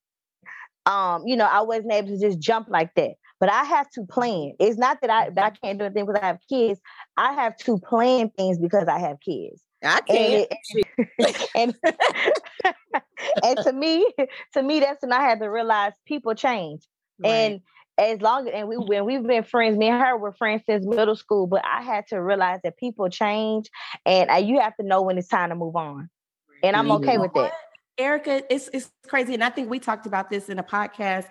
[0.85, 4.03] um you know i wasn't able to just jump like that but I have to
[4.03, 4.53] plan.
[4.59, 6.79] It's not that I that I can't do anything because I have kids.
[7.17, 9.63] I have to plan things because I have kids.
[9.83, 10.47] I can't.
[11.55, 12.75] And, and,
[13.43, 14.05] and to me,
[14.53, 16.81] to me, that's when I had to realize people change.
[17.17, 17.29] Right.
[17.29, 17.61] And
[17.99, 21.15] as long and we when we've been friends, me and her were friends since middle
[21.15, 23.69] school, but I had to realize that people change
[24.05, 26.09] and uh, you have to know when it's time to move on.
[26.63, 27.53] And I'm okay with that.
[27.97, 29.33] Erica, it's it's crazy.
[29.33, 31.25] And I think we talked about this in a podcast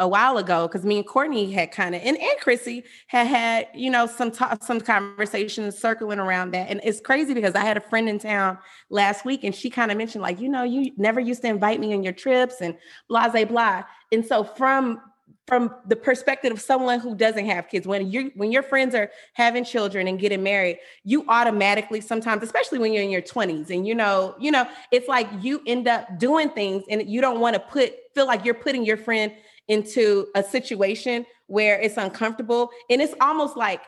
[0.00, 3.68] a while ago because me and Courtney had kind of and, and Chrissy had had
[3.74, 7.76] you know some talk, some conversations circling around that and it's crazy because I had
[7.76, 8.58] a friend in town
[8.90, 11.78] last week and she kind of mentioned like you know you never used to invite
[11.78, 12.76] me on your trips and
[13.08, 15.00] blah blah blah and so from
[15.46, 19.10] from the perspective of someone who doesn't have kids when you when your friends are
[19.34, 23.86] having children and getting married you automatically sometimes especially when you're in your 20s and
[23.86, 27.54] you know you know it's like you end up doing things and you don't want
[27.54, 29.32] to put feel like you're putting your friend
[29.68, 33.82] into a situation where it's uncomfortable and it's almost like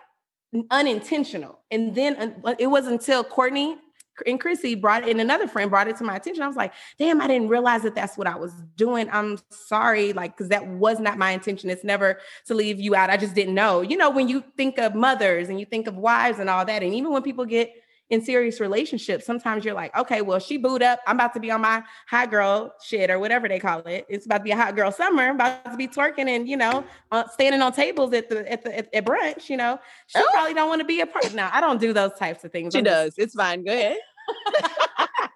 [0.70, 1.60] unintentional.
[1.70, 3.76] And then it was until courtney
[4.24, 6.42] and Chrissy brought it, and another friend brought it to my attention.
[6.42, 9.08] I was like, damn, I didn't realize that that's what I was doing.
[9.10, 11.70] I'm sorry, like, because that was not my intention.
[11.70, 13.10] It's never to leave you out.
[13.10, 13.82] I just didn't know.
[13.82, 16.82] You know, when you think of mothers and you think of wives and all that,
[16.82, 17.72] and even when people get
[18.08, 21.00] in serious relationships, sometimes you're like, okay, well, she booed up.
[21.06, 24.06] I'm about to be on my hot girl shit or whatever they call it.
[24.08, 25.24] It's about to be a hot girl summer.
[25.24, 28.62] I'm about to be twerking and you know, uh, standing on tables at the at
[28.62, 29.48] the at, at brunch.
[29.48, 30.26] You know, she oh.
[30.32, 31.34] probably don't want to be a part.
[31.34, 32.72] Now, I don't do those types of things.
[32.72, 33.16] She I'm does.
[33.16, 33.64] Just, it's fine.
[33.64, 33.98] Go ahead.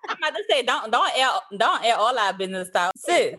[0.09, 3.35] I'm about to say, don't don't air don't air all our business out, sis.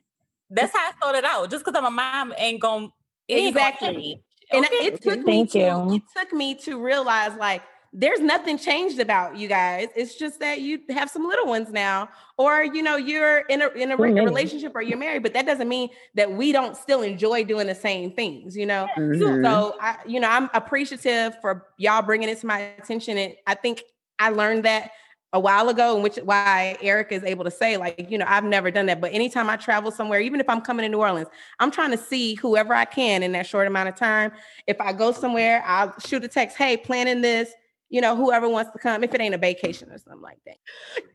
[0.50, 1.50] That's how I started out.
[1.50, 2.90] Just because I'm a mom ain't gonna
[3.30, 4.22] exactly.
[4.52, 4.76] and okay.
[4.76, 7.62] it took Thank me to it took me to realize like
[7.94, 9.90] there's nothing changed about you guys.
[9.96, 13.68] It's just that you have some little ones now, or you know, you're in a
[13.70, 17.44] in a, relationship or you're married, but that doesn't mean that we don't still enjoy
[17.44, 18.88] doing the same things, you know.
[18.98, 19.44] Mm-hmm.
[19.44, 23.56] So I, you know, I'm appreciative for y'all bringing it to my attention, and I
[23.56, 23.84] think
[24.20, 24.92] I learned that
[25.34, 28.44] a while ago, and which why Eric is able to say, like, you know, I've
[28.44, 29.00] never done that.
[29.00, 31.30] But anytime I travel somewhere, even if I'm coming to New Orleans,
[31.60, 34.32] I'm trying to see whoever I can in that short amount of time.
[34.68, 37.54] If I go somewhere, I'll shoot a text, hey, planning this,
[37.92, 40.58] you know, whoever wants to come, if it ain't a vacation or something like that.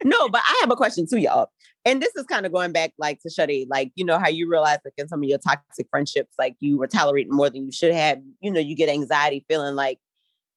[0.04, 1.48] no, but I have a question too, y'all.
[1.84, 4.48] And this is kind of going back like to Shuddy, like, you know, how you
[4.48, 7.72] realize like in some of your toxic friendships, like you were tolerating more than you
[7.72, 9.98] should have, you know, you get anxiety feeling like,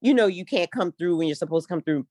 [0.01, 2.05] you know, you can't come through when you're supposed to come through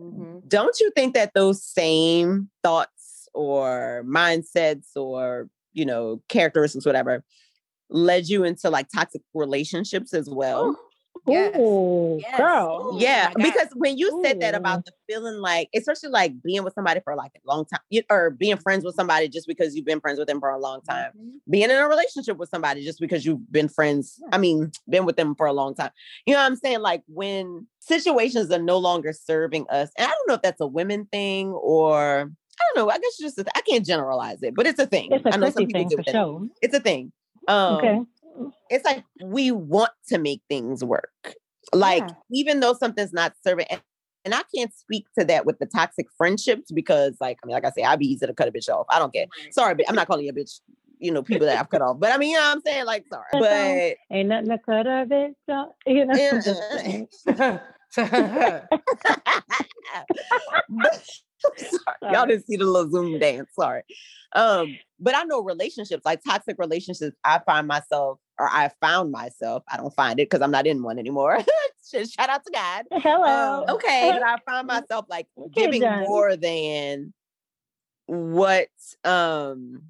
[0.00, 0.48] Mm-hmm.
[0.48, 7.24] Don't you think that those same thoughts or mindsets or, you know, characteristics, whatever,
[7.90, 10.76] led you into like toxic relationships as well?
[10.76, 10.89] Oh,
[11.30, 11.56] Yes.
[11.56, 12.36] Ooh, yes.
[12.36, 12.96] girl.
[12.98, 14.24] Yeah, oh because when you Ooh.
[14.24, 17.64] said that about the feeling like, especially like being with somebody for like a long
[17.64, 20.58] time, or being friends with somebody just because you've been friends with them for a
[20.58, 21.36] long time, mm-hmm.
[21.48, 24.28] being in a relationship with somebody just because you've been friends, yeah.
[24.32, 25.90] I mean, been with them for a long time.
[26.26, 26.80] You know what I'm saying?
[26.80, 30.66] Like when situations are no longer serving us, and I don't know if that's a
[30.66, 32.90] women thing or I don't know.
[32.90, 35.08] I guess just I can't generalize it, but it's a thing.
[35.12, 36.46] It's a I know some people do for sure.
[36.60, 37.12] It's a thing.
[37.48, 38.00] Um, okay
[38.70, 41.34] it's like we want to make things work.
[41.72, 42.14] Like yeah.
[42.32, 43.82] even though something's not serving, and,
[44.24, 47.64] and, I can't speak to that with the toxic friendships because, like, I mean, like
[47.64, 48.86] I say, I'd be easy to cut a bitch off.
[48.88, 49.26] I don't care.
[49.50, 50.60] Sorry, but I'm not calling you a bitch.
[50.98, 51.98] You know, people that I've cut off.
[51.98, 52.86] But I mean, you know what I'm saying?
[52.86, 53.24] Like, sorry.
[53.32, 55.68] But ain't nothing to cut a bitch off.
[55.86, 57.08] You know.
[57.90, 58.68] Sorry.
[62.02, 63.48] Y'all didn't see the little Zoom dance.
[63.58, 63.82] Sorry.
[64.34, 69.62] Um, but I know relationships, like toxic relationships, I find myself or I found myself,
[69.68, 71.38] I don't find it because I'm not in one anymore.
[71.92, 72.86] Shout out to God.
[72.90, 73.64] Hello.
[73.68, 74.10] Um, okay.
[74.10, 77.12] But I find myself like giving more than
[78.06, 78.68] what
[79.04, 79.82] um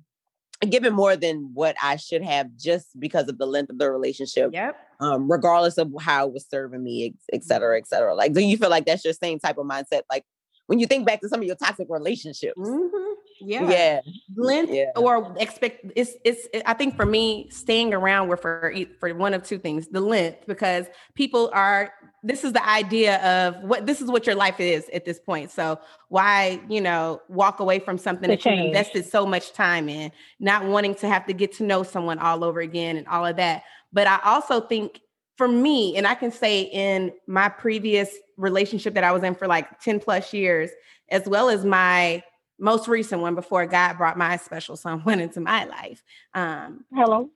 [0.69, 4.51] giving more than what I should have just because of the length of the relationship.
[4.53, 4.77] Yep.
[4.99, 8.15] Um, regardless of how it was serving me, et cetera, et cetera.
[8.15, 10.03] Like, do you feel like that's your same type of mindset?
[10.11, 10.25] Like
[10.67, 12.59] when you think back to some of your toxic relationships.
[12.59, 13.13] Mm-hmm.
[13.41, 13.71] Yeah.
[13.71, 14.01] Yeah.
[14.37, 14.91] Length yeah.
[14.97, 19.43] or expect it's it's I think for me staying around were for for one of
[19.43, 19.89] two things.
[19.89, 24.35] The length because people are this is the idea of what this is what your
[24.35, 25.51] life is at this point.
[25.51, 25.79] So
[26.09, 30.65] why, you know, walk away from something that you invested so much time in, not
[30.65, 33.63] wanting to have to get to know someone all over again and all of that.
[33.93, 35.01] But I also think
[35.37, 39.47] for me, and I can say in my previous relationship that I was in for
[39.49, 40.71] like 10 plus years,
[41.09, 42.23] as well as my
[42.61, 46.03] most recent one before God brought my special someone into my life.
[46.35, 47.31] Um, Hello.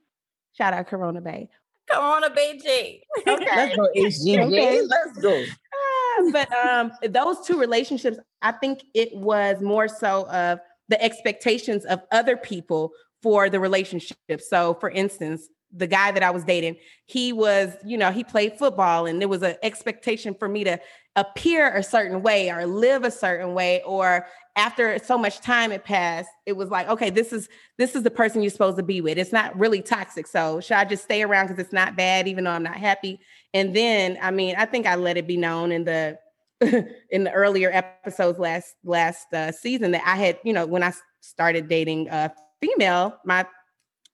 [0.53, 1.49] Shout out Corona Bay.
[1.89, 3.03] Corona Bay J.
[3.27, 3.45] Okay.
[3.45, 4.47] Let's go, HGJ.
[4.47, 4.81] Okay.
[4.81, 5.43] Let's go.
[5.43, 11.85] Uh, but um, those two relationships, I think it was more so of the expectations
[11.85, 14.15] of other people for the relationship.
[14.39, 18.57] So, for instance, the guy that I was dating, he was, you know, he played
[18.57, 20.79] football and there was an expectation for me to
[21.15, 24.25] appear a certain way or live a certain way or
[24.55, 28.11] after so much time had passed, it was like, okay, this is this is the
[28.11, 29.17] person you're supposed to be with.
[29.17, 30.27] It's not really toxic.
[30.27, 33.19] So should I just stay around because it's not bad, even though I'm not happy?
[33.53, 36.17] And then, I mean, I think I let it be known in the
[37.09, 40.93] in the earlier episodes last last uh, season that I had, you know, when I
[41.19, 42.31] started dating a
[42.61, 43.45] female, my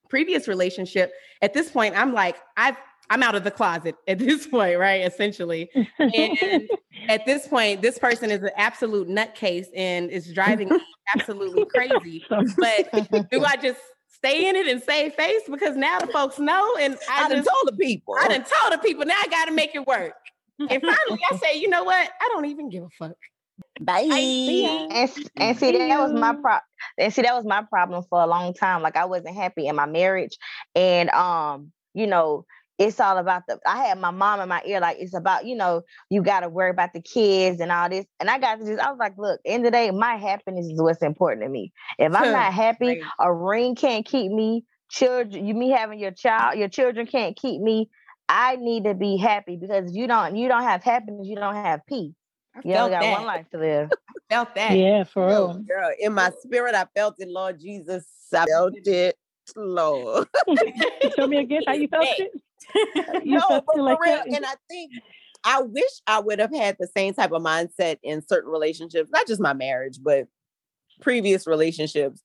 [0.09, 2.77] previous relationship, at this point, I'm like, I've
[3.11, 5.01] I'm out of the closet at this point, right?
[5.05, 5.69] Essentially.
[5.99, 6.69] And
[7.09, 10.79] at this point, this person is an absolute nutcase and is driving me
[11.15, 12.23] absolutely crazy.
[12.29, 15.41] But do I just stay in it and save face?
[15.49, 16.77] Because now the folks know.
[16.77, 18.15] And I, I done told the people.
[18.17, 19.05] I done told the people.
[19.05, 20.13] Now I got to make it work.
[20.57, 22.09] And finally, I say, you know what?
[22.21, 23.17] I don't even give a fuck.
[23.81, 24.07] Bye.
[24.13, 26.61] And, and see that was my problem.
[26.97, 28.81] And see that was my problem for a long time.
[28.81, 30.37] Like I wasn't happy in my marriage,
[30.75, 32.45] and um, you know,
[32.81, 35.55] it's all about the I had my mom in my ear, like it's about, you
[35.55, 38.05] know, you gotta worry about the kids and all this.
[38.19, 40.65] And I got to just I was like, look, end of the day, my happiness
[40.65, 41.71] is what's important to me.
[41.99, 43.01] If I'm not happy, right.
[43.19, 47.61] a ring can't keep me, children, you me having your child, your children can't keep
[47.61, 47.89] me.
[48.27, 51.55] I need to be happy because if you don't you don't have happiness, you don't
[51.55, 52.13] have peace.
[52.55, 53.11] I you only got that.
[53.11, 53.91] one life to live.
[54.09, 54.77] I felt that.
[54.77, 55.53] Yeah, for real.
[55.67, 58.05] Girl, in my spirit, I felt it, Lord Jesus.
[58.33, 59.17] I felt it.
[59.55, 60.27] Lord.
[61.15, 62.31] Show me again how you felt it.
[63.23, 64.91] No, but for like real, and I think
[65.43, 69.27] I wish I would have had the same type of mindset in certain relationships, not
[69.27, 70.27] just my marriage, but
[71.01, 72.21] previous relationships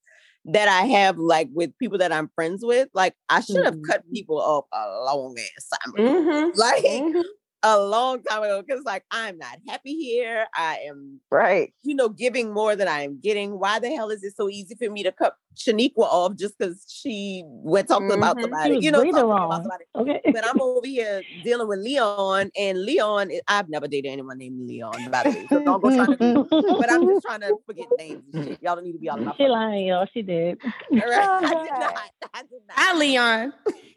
[0.46, 2.88] that I have like with people that I'm friends with.
[2.94, 3.90] Like I should have mm-hmm.
[3.90, 5.94] cut people off a long ass time.
[5.94, 6.58] Mm-hmm.
[6.58, 7.20] Like mm-hmm
[7.66, 10.46] a long time ago because like I'm not happy here.
[10.54, 13.58] I am right, you know, giving more than I am getting.
[13.58, 16.84] Why the hell is it so easy for me to cut Shaniqua off just because
[16.88, 18.18] she went talking mm-hmm.
[18.18, 18.78] about somebody?
[18.80, 19.84] You know, talking about somebody.
[19.96, 20.20] Okay.
[20.32, 25.10] But I'm over here dealing with Leon, and Leon, I've never dated anyone named Leon,
[25.10, 25.46] by the way.
[25.48, 26.46] So don't go trying to
[26.78, 28.22] but I'm just trying to forget names
[28.60, 30.06] Y'all don't need to be all my She lying, y'all.
[30.12, 30.60] She did.
[30.90, 31.02] Right?
[31.02, 31.98] I did not.
[32.34, 32.76] I did not.
[32.76, 33.52] Hi, Leon.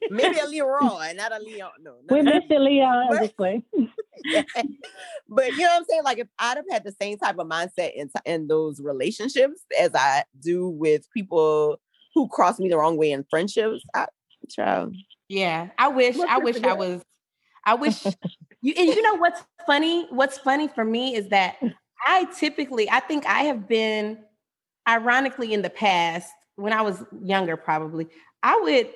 [0.09, 1.71] Maybe a Leroy, not a Leon.
[1.81, 3.58] No, we missed Leon but, this way.
[5.29, 6.03] but you know what I'm saying?
[6.03, 9.91] Like if I'd have had the same type of mindset in in those relationships as
[9.93, 11.79] I do with people
[12.13, 14.07] who cross me the wrong way in friendships, I
[14.53, 14.87] try.
[15.27, 16.17] Yeah, I wish.
[16.17, 17.01] I wish I was.
[17.65, 18.05] I wish.
[18.61, 20.07] you and you know what's funny?
[20.09, 21.57] What's funny for me is that
[22.05, 24.19] I typically, I think I have been,
[24.87, 28.07] ironically, in the past when I was younger, probably
[28.43, 28.89] I would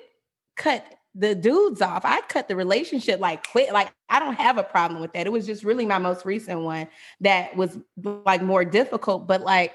[0.55, 0.85] cut
[1.15, 2.03] the dudes off.
[2.05, 3.71] I cut the relationship like quit.
[3.71, 5.27] Like I don't have a problem with that.
[5.27, 6.87] It was just really my most recent one
[7.21, 9.27] that was like more difficult.
[9.27, 9.73] But like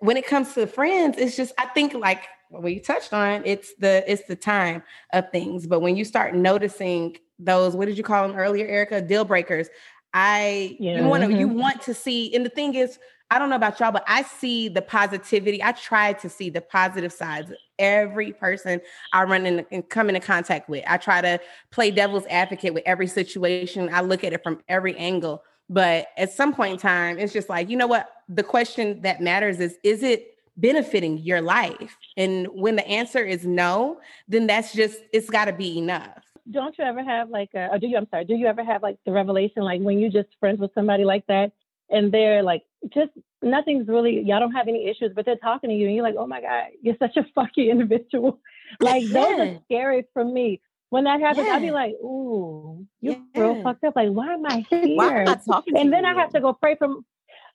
[0.00, 3.74] when it comes to friends, it's just I think like what you touched on, it's
[3.78, 5.66] the it's the time of things.
[5.66, 9.00] But when you start noticing those, what did you call them earlier, Erica?
[9.00, 9.68] Deal breakers.
[10.12, 11.00] I yeah.
[11.00, 12.98] you want to you want to see, and the thing is,
[13.30, 15.62] I don't know about y'all, but I see the positivity.
[15.62, 18.80] I try to see the positive sides of every person
[19.12, 20.84] I run in and come into contact with.
[20.86, 21.40] I try to
[21.72, 23.92] play devil's advocate with every situation.
[23.92, 25.42] I look at it from every angle.
[25.68, 28.08] But at some point in time, it's just like, you know what?
[28.28, 31.96] The question that matters is is it benefiting your life?
[32.16, 36.22] And when the answer is no, then that's just, it's got to be enough.
[36.48, 38.82] Don't you ever have like, a, or do you, I'm sorry, do you ever have
[38.82, 41.50] like the revelation, like when you're just friends with somebody like that
[41.90, 42.62] and they're like
[42.92, 43.10] just
[43.42, 46.16] nothing's really y'all don't have any issues, but they're talking to you and you're like,
[46.18, 48.40] oh my God, you're such a fucky individual.
[48.80, 49.12] like yeah.
[49.12, 50.60] those are scary for me.
[50.90, 51.54] When that happens, yeah.
[51.54, 53.40] I'll be like, ooh, you're yeah.
[53.40, 53.96] real fucked up.
[53.96, 54.86] Like, why am I here?
[54.96, 56.10] Why am I talking and then you?
[56.10, 56.88] I have to go pray for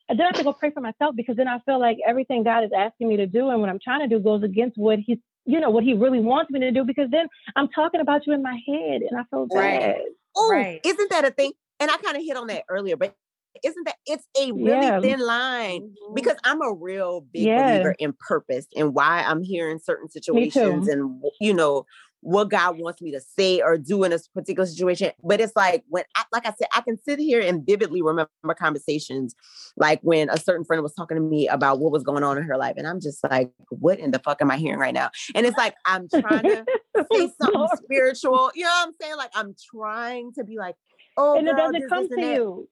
[0.10, 2.66] then I have to go pray for myself because then I feel like everything God
[2.66, 5.18] is asking me to do and what I'm trying to do goes against what he's
[5.46, 8.34] you know what he really wants me to do because then I'm talking about you
[8.34, 9.58] in my head and I feel bad.
[9.58, 10.02] Right.
[10.36, 10.82] Oh, right.
[10.86, 11.54] isn't that a thing?
[11.80, 13.16] And I kind of hit on that earlier, but
[13.64, 15.02] isn't that it's a really yeah.
[15.02, 16.14] thin line mm-hmm.
[16.14, 17.74] because I'm a real big yeah.
[17.74, 21.86] believer in purpose and why I'm here in certain situations and you know
[22.22, 25.12] what God wants me to say or do in a particular situation.
[25.24, 28.30] But it's like when, I, like I said, I can sit here and vividly remember
[28.58, 29.36] conversations,
[29.76, 32.44] like when a certain friend was talking to me about what was going on in
[32.44, 35.10] her life, and I'm just like, what in the fuck am I hearing right now?
[35.36, 36.66] And it's like I'm trying to
[37.12, 38.52] say something spiritual.
[38.54, 39.18] You know what I'm saying?
[39.18, 40.76] Like I'm trying to be like,
[41.18, 42.70] oh, and girl, it doesn't come to you.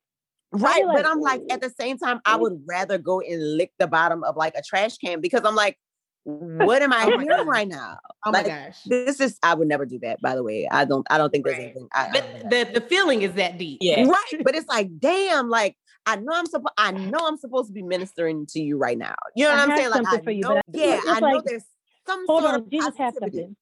[0.52, 0.86] Right.
[0.86, 2.42] Like, but I'm like, at the same time, I mm-hmm.
[2.42, 5.78] would rather go and lick the bottom of like a trash can because I'm like,
[6.24, 7.98] what am I oh hearing right now?
[8.26, 8.84] Oh like, my gosh.
[8.86, 10.68] This is I would never do that, by the way.
[10.70, 11.66] I don't I don't think there's right.
[11.66, 11.88] anything.
[11.94, 13.80] I, but the, the feeling is that deep.
[13.82, 14.06] Yeah.
[14.10, 14.44] Right.
[14.44, 15.76] But it's like, damn, like
[16.06, 19.16] I know I'm supposed I know I'm supposed to be ministering to you right now.
[19.36, 19.90] You know what I am saying?
[19.92, 21.64] Like I know, you, yeah, I like, know there's
[22.08, 23.56] some hold sort on, of Jesus has something.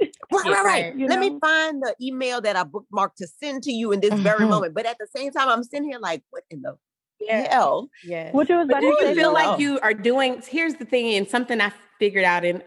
[0.00, 0.98] Right, right, right.
[0.98, 1.20] Let know?
[1.20, 4.48] me find the email that I bookmarked to send to you in this very mm-hmm.
[4.48, 4.74] moment.
[4.74, 6.76] But at the same time, I'm sitting here like, what in the
[7.20, 7.52] yeah.
[7.52, 7.88] hell?
[8.04, 8.32] Yeah.
[8.32, 10.42] What you was do you feel like you are doing?
[10.48, 12.62] Here's the thing, and something I figured out in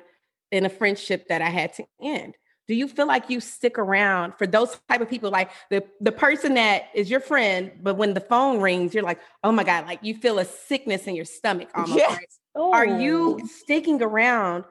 [0.51, 2.35] in a friendship that I had to end.
[2.67, 6.11] Do you feel like you stick around for those type of people, like the the
[6.11, 9.85] person that is your friend, but when the phone rings, you're like, oh my god,
[9.85, 11.95] like you feel a sickness in your stomach almost.
[11.95, 12.19] Yes.
[12.55, 12.73] Right?
[12.73, 14.63] Are you sticking around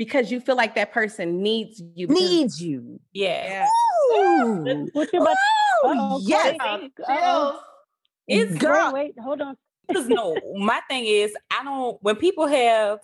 [0.00, 2.06] because you feel like that person needs you?
[2.06, 2.98] Needs you.
[3.12, 3.68] Yeah.
[4.14, 4.88] Ooh.
[4.94, 5.36] What you about?
[5.84, 6.56] Oh, yes.
[8.26, 8.94] It's girl.
[8.94, 9.58] Wait, wait, hold on.
[9.86, 11.98] Because no, my thing is, I don't.
[12.00, 13.00] When people have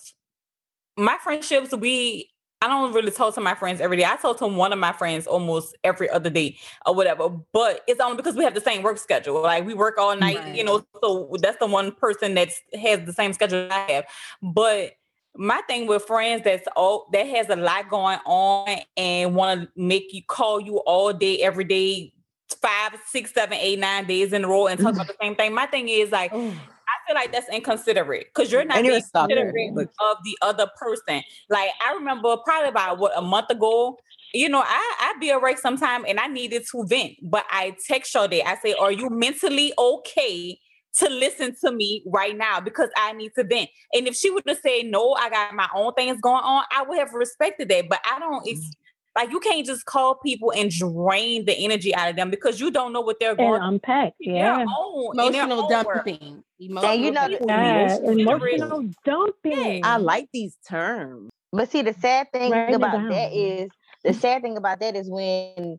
[0.96, 2.30] my friendships, we
[2.62, 4.06] I don't really talk to my friends every day.
[4.06, 7.28] I talk to one of my friends almost every other day or whatever.
[7.52, 9.42] But it's only because we have the same work schedule.
[9.42, 10.54] Like we work all night, right.
[10.54, 10.82] you know.
[11.02, 14.06] So that's the one person that has the same schedule I have.
[14.42, 14.92] But
[15.38, 19.68] my thing with friends that's all that has a lot going on and want to
[19.76, 22.12] make you call you all day, every day,
[22.60, 25.54] five, six, seven, eight, nine days in a row and talk about the same thing.
[25.54, 30.16] My thing is like I feel like that's inconsiderate because you're not being considerate of
[30.24, 31.22] the other person.
[31.50, 33.98] Like I remember probably about what a month ago,
[34.32, 38.14] you know, I I be awake sometime and I needed to vent, but I text
[38.16, 38.42] all day.
[38.42, 40.58] I say, "Are you mentally okay?"
[40.98, 43.68] To listen to me right now because I need to vent.
[43.92, 46.84] And if she would have said no, I got my own things going on, I
[46.84, 47.88] would have respected that.
[47.90, 48.46] But I don't.
[48.46, 48.72] It's mm.
[49.14, 52.70] like you can't just call people and drain the energy out of them because you
[52.70, 54.14] don't know what they're going and unpack.
[54.18, 56.42] Yeah, own, emotional dumping.
[56.58, 59.84] Emotional, you know, yeah, emotional dumping.
[59.84, 61.28] I like these terms.
[61.52, 62.00] But see, the mm.
[62.00, 63.70] sad thing Write about that is
[64.02, 65.78] the sad thing about that is when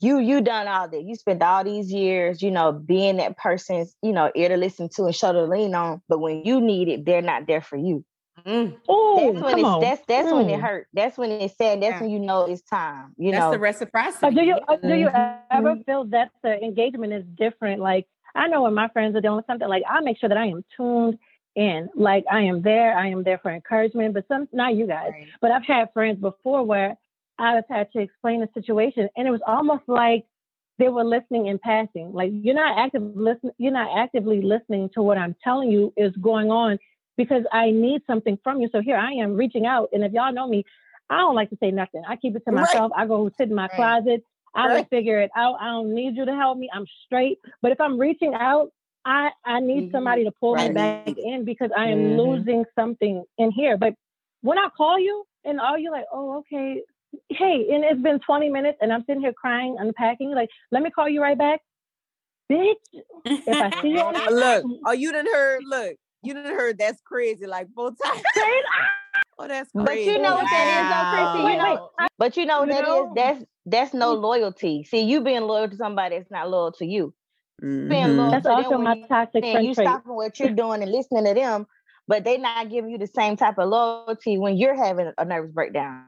[0.00, 1.02] you you done all that.
[1.02, 4.88] You spent all these years, you know, being that person's, you know, ear to listen
[4.96, 6.02] to and shoulder to lean on.
[6.08, 8.04] But when you need it, they're not there for you.
[8.44, 8.76] Mm.
[8.88, 10.36] Oh, that's when it's, that's that's mm.
[10.36, 10.88] when it hurt.
[10.92, 11.82] That's when it's sad.
[11.82, 12.00] That's yeah.
[12.02, 13.14] when you know it's time.
[13.16, 14.34] You that's know the reciprocity.
[14.34, 15.56] do you uh, do you mm-hmm.
[15.58, 17.80] ever feel that the engagement is different?
[17.80, 20.46] Like I know when my friends are doing something, like I make sure that I
[20.46, 21.18] am tuned
[21.54, 21.88] in.
[21.94, 22.96] Like I am there.
[22.96, 24.12] I am there for encouragement.
[24.12, 25.28] But some not you guys, right.
[25.40, 26.96] but I've had friends before where
[27.38, 30.24] I've had to explain the situation, and it was almost like
[30.78, 32.12] they were listening in passing.
[32.12, 36.14] Like you're not active listen, you're not actively listening to what I'm telling you is
[36.16, 36.78] going on
[37.16, 38.68] because I need something from you.
[38.72, 39.88] So here I am reaching out.
[39.92, 40.64] And if y'all know me,
[41.08, 42.02] I don't like to say nothing.
[42.06, 42.92] I keep it to myself.
[42.94, 43.04] Right.
[43.04, 43.72] I go sit in my right.
[43.72, 44.24] closet.
[44.54, 44.76] I right.
[44.76, 45.56] will figure it out.
[45.60, 46.68] I don't need you to help me.
[46.72, 47.38] I'm straight.
[47.62, 48.70] But if I'm reaching out,
[49.04, 49.92] I, I need mm-hmm.
[49.92, 52.20] somebody to pull me back in because I am mm-hmm.
[52.20, 53.76] losing something in here.
[53.76, 53.94] But
[54.42, 56.82] when I call you and all you're like, oh, okay,
[57.28, 60.90] hey, and it's been 20 minutes and I'm sitting here crying, unpacking, like, let me
[60.90, 61.60] call you right back.
[62.50, 62.74] Bitch,
[63.24, 67.00] if I see you on Look, oh, you didn't heard, look, you didn't heard that's
[67.00, 68.22] crazy like full time.
[69.38, 69.84] oh, that's crazy.
[69.84, 71.52] But you know what that is, though, Chrissy.
[71.52, 73.08] You know, but you know what that know?
[73.08, 73.14] is.
[73.14, 74.84] That's that's no loyalty.
[74.84, 77.12] See, you being loyal to somebody that's not loyal to you.
[77.62, 77.88] Mm-hmm.
[77.88, 80.92] Being loyal that's to also them my toxic you, you stopping what you're doing and
[80.92, 81.66] listening to them,
[82.06, 85.52] but they not giving you the same type of loyalty when you're having a nervous
[85.52, 86.04] breakdown.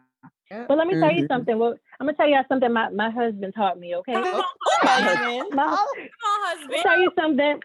[0.51, 1.33] But let me tell you mm-hmm.
[1.33, 1.59] something.
[1.59, 4.15] Well, I'm gonna tell you something my, my husband taught me, okay?
[4.17, 4.43] Oh,
[4.83, 5.55] my husband.
[5.55, 6.83] My, oh, husband.
[6.83, 7.61] tell you something.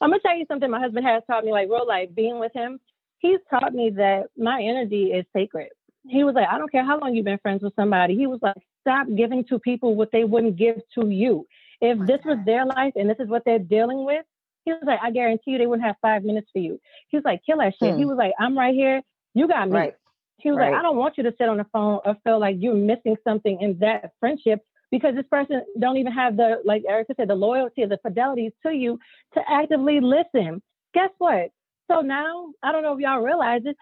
[0.00, 2.52] I'm gonna tell you something my husband has taught me, like real life, being with
[2.54, 2.80] him,
[3.18, 5.68] he's taught me that my energy is sacred.
[6.08, 8.16] He was like, I don't care how long you've been friends with somebody.
[8.16, 11.46] He was like, stop giving to people what they wouldn't give to you.
[11.82, 14.24] If this was their life and this is what they're dealing with,
[14.64, 16.80] he was like, I guarantee you they wouldn't have five minutes for you.
[17.08, 17.92] He was like, kill that shit.
[17.92, 17.98] Hmm.
[17.98, 19.02] He was like, I'm right here.
[19.34, 19.76] You got me.
[19.76, 19.94] Right.
[20.42, 20.70] He was right.
[20.70, 23.16] like, I don't want you to sit on the phone or feel like you're missing
[23.24, 24.60] something in that friendship
[24.90, 28.52] because this person don't even have the like Erica said the loyalty or the fidelity
[28.64, 28.98] to you
[29.34, 30.62] to actively listen.
[30.94, 31.50] Guess what?
[31.90, 33.76] So now I don't know if y'all realize it.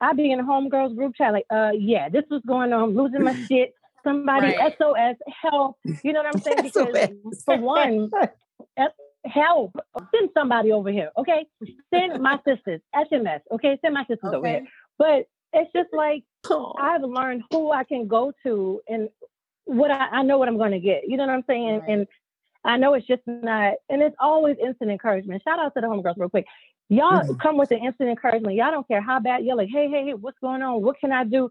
[0.00, 2.96] I be in a homegirls group chat like, uh, yeah, this was going on, I'm
[2.96, 3.72] losing my shit.
[4.04, 4.74] Somebody right.
[4.78, 5.76] SOS help.
[6.04, 6.70] You know what I'm saying?
[6.72, 8.10] Because for one,
[9.24, 9.76] help.
[10.14, 11.46] Send somebody over here, okay?
[11.92, 13.78] Send my sisters SMS, okay?
[13.82, 14.36] Send my sisters okay.
[14.36, 14.66] over here.
[14.98, 16.24] But it's just like
[16.78, 19.08] I've learned who I can go to and
[19.64, 21.02] what I, I know what I'm going to get.
[21.06, 21.80] You know what I'm saying?
[21.80, 21.90] Right.
[21.90, 22.06] And
[22.64, 25.42] I know it's just not, and it's always instant encouragement.
[25.42, 26.46] Shout out to the homegirls real quick.
[26.88, 27.34] Y'all mm-hmm.
[27.34, 28.56] come with the instant encouragement.
[28.56, 30.82] Y'all don't care how bad you're like, hey, hey, hey, what's going on?
[30.82, 31.50] What can I do?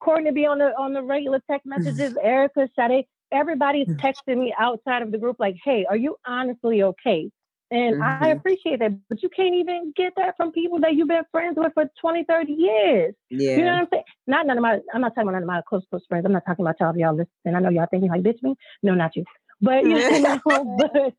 [0.00, 2.16] Courtney be on the on the regular text messages.
[2.22, 3.98] Erica, Sade, everybody's mm.
[3.98, 7.30] texting me outside of the group like, hey, are you honestly okay?
[7.70, 8.24] And mm-hmm.
[8.24, 11.56] I appreciate that, but you can't even get that from people that you've been friends
[11.58, 13.14] with for 20, 30 years.
[13.28, 13.56] Yeah.
[13.56, 14.04] You know what I'm saying?
[14.26, 16.24] Not none of my, I'm not talking about none of my close, close friends.
[16.24, 17.54] I'm not talking about y'all, y'all listening.
[17.54, 18.54] I know y'all thinking like, bitch me.
[18.82, 19.24] No, not you.
[19.60, 21.12] But, you know, but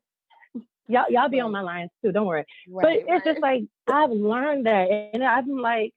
[0.88, 2.10] y'all, y'all be on my lines too.
[2.10, 2.44] Don't worry.
[2.68, 3.24] Right, but it's right.
[3.24, 4.88] just like, I've learned that.
[5.14, 5.92] And I've been like,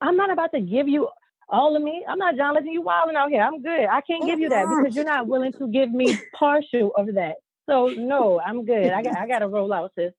[0.00, 1.08] I'm not about to give you
[1.48, 2.04] all of me.
[2.08, 2.72] I'm not John Legend.
[2.72, 3.42] You wilding out here.
[3.42, 3.86] I'm good.
[3.86, 7.36] I can't give you that because you're not willing to give me partial of that.
[7.68, 8.92] So no, I'm good.
[8.92, 10.12] I got I got to roll out, sis.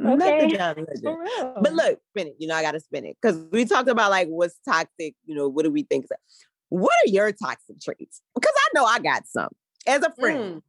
[0.00, 0.56] Okay.
[1.02, 2.36] But look, spin it.
[2.38, 5.14] You know, I got to spin it because we talked about like what's toxic.
[5.26, 6.06] You know, what do we think?
[6.68, 8.22] What are your toxic traits?
[8.34, 9.48] Because I know I got some
[9.86, 10.56] as a friend.
[10.56, 10.62] Mm.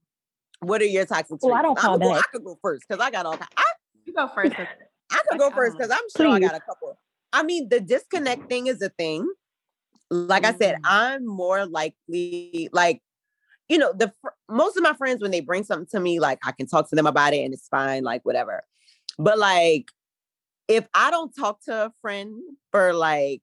[0.61, 1.43] What are your toxic traits?
[1.43, 2.17] Well, I don't call I, that.
[2.17, 3.37] I could go first because I got all.
[3.57, 3.63] I,
[4.05, 4.53] you go first.
[5.11, 6.45] I could go first because I'm sure Please.
[6.45, 6.97] I got a couple.
[7.33, 9.29] I mean, the disconnect thing is a thing.
[10.09, 10.55] Like mm-hmm.
[10.55, 10.81] I said, mm.
[10.85, 13.01] I'm more likely, like,
[13.69, 14.11] you know, the
[14.51, 16.95] most of my friends when they bring something to me, like I can talk to
[16.95, 18.63] them about it and it's fine, like whatever.
[19.17, 19.87] But like,
[20.67, 22.41] if I don't talk to a friend
[22.71, 23.41] for like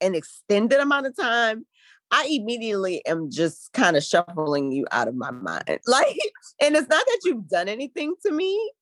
[0.00, 1.66] an extended amount of time,
[2.10, 5.78] I immediately am just kind of shuffling you out of my mind.
[5.86, 6.18] Like,
[6.60, 8.72] and it's not that you've done anything to me.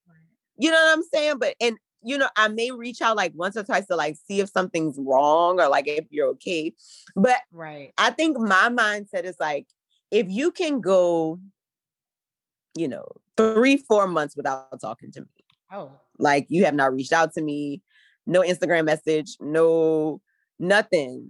[0.56, 1.38] You know what I'm saying?
[1.38, 4.40] But and you know, I may reach out like once or twice to like see
[4.40, 6.74] if something's wrong or like if you're okay.
[7.16, 7.92] But right.
[7.98, 9.66] I think my mindset is like,
[10.10, 11.38] if you can go,
[12.76, 13.06] you know,
[13.36, 15.26] three, four months without talking to me.
[15.72, 15.92] Oh.
[16.18, 17.82] Like you have not reached out to me,
[18.26, 20.20] no Instagram message, no
[20.58, 21.28] nothing.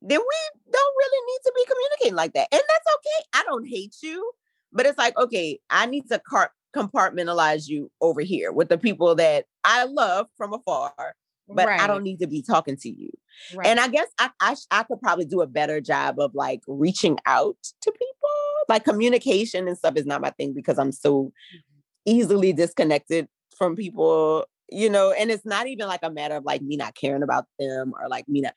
[0.00, 2.48] Then we don't really need to be communicating like that.
[2.52, 3.26] And that's okay.
[3.34, 4.32] I don't hate you.
[4.72, 9.14] But it's like, okay, I need to car- compartmentalize you over here with the people
[9.14, 11.14] that I love from afar,
[11.48, 11.80] but right.
[11.80, 13.10] I don't need to be talking to you.
[13.54, 13.66] Right.
[13.66, 17.18] And I guess I, I I could probably do a better job of like reaching
[17.26, 18.30] out to people.
[18.68, 21.58] Like communication and stuff is not my thing because I'm so mm-hmm.
[22.06, 23.28] easily disconnected
[23.58, 26.94] from people, you know, and it's not even like a matter of like me not
[26.94, 28.54] caring about them or like me not,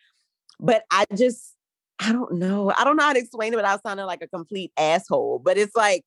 [0.62, 1.56] but I just
[2.00, 2.72] I don't know.
[2.78, 5.40] I don't know how to explain it without sounding like a complete asshole.
[5.40, 6.04] But it's like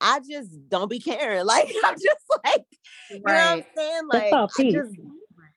[0.00, 1.46] I just don't be caring.
[1.46, 2.64] Like I'm just like,
[3.10, 4.02] you know what I'm saying?
[4.12, 4.96] Like I just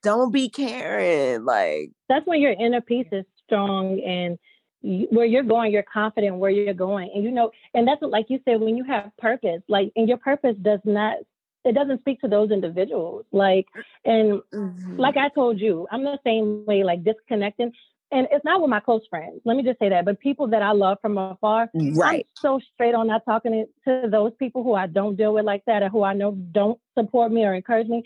[0.04, 1.46] don't be caring.
[1.46, 4.38] Like that's when your inner peace is strong and
[4.82, 8.12] you, where you're going, you're confident where you're going, and you know, and that's what,
[8.12, 11.18] like you said, when you have purpose, like, and your purpose does not,
[11.66, 13.66] it doesn't speak to those individuals, like,
[14.06, 14.98] and mm-hmm.
[14.98, 17.72] like I told you, I'm the same way, like disconnecting
[18.12, 19.42] and it's not with my close friends.
[19.44, 20.06] Let me just say that.
[20.06, 22.26] But people that I love from afar, right?
[22.28, 25.64] I'm so straight on not talking to those people who I don't deal with like
[25.66, 28.04] that, or who I know don't support me or encourage me.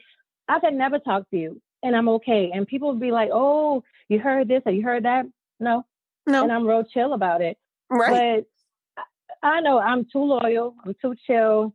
[0.48, 2.52] I can never talk to you, and I'm okay.
[2.54, 5.26] And people will be like, "Oh, you heard this or you heard that?"
[5.60, 5.86] No,
[6.26, 7.58] no, and I'm real chill about it.
[7.90, 8.46] Right.
[8.94, 9.06] But
[9.44, 10.76] I know I'm too loyal.
[10.86, 11.74] I'm too chill.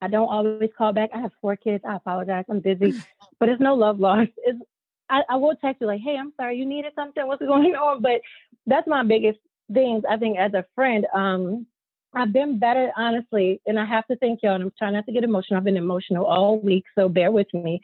[0.00, 1.10] I don't always call back.
[1.12, 1.84] I have four kids.
[1.86, 2.44] I apologize.
[2.48, 2.94] I'm busy,
[3.40, 4.30] but it's no love lost.
[4.38, 4.60] It's
[5.10, 7.26] I, I will text you like, hey, I'm sorry, you needed something.
[7.26, 8.02] What's going on?
[8.02, 8.20] But
[8.66, 9.38] that's my biggest
[9.72, 10.04] things.
[10.08, 11.66] I think as a friend, um,
[12.14, 14.54] I've been better, honestly, and I have to thank y'all.
[14.54, 15.58] And I'm trying not to get emotional.
[15.58, 17.80] I've been emotional all week, so bear with me.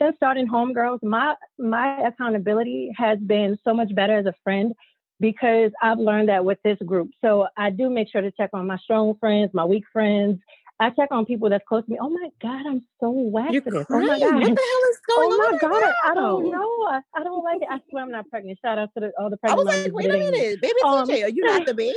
[0.00, 4.74] Since starting Homegirls, my my accountability has been so much better as a friend
[5.20, 7.10] because I've learned that with this group.
[7.24, 10.40] So I do make sure to check on my strong friends, my weak friends,
[10.78, 11.98] I check on people that's close to me.
[12.00, 13.62] Oh my God, I'm so whack You're.
[13.62, 13.86] Crying.
[13.90, 14.34] Oh my God.
[14.34, 15.40] What the hell is going on?
[15.40, 16.86] Oh my God, I don't know.
[16.86, 17.68] I, I, don't like it.
[17.70, 18.58] I swear I'm not pregnant.
[18.62, 21.08] Shout out to the, all the pregnant I was like, wait a minute, baby um,
[21.08, 21.96] TJ, are you not the baby?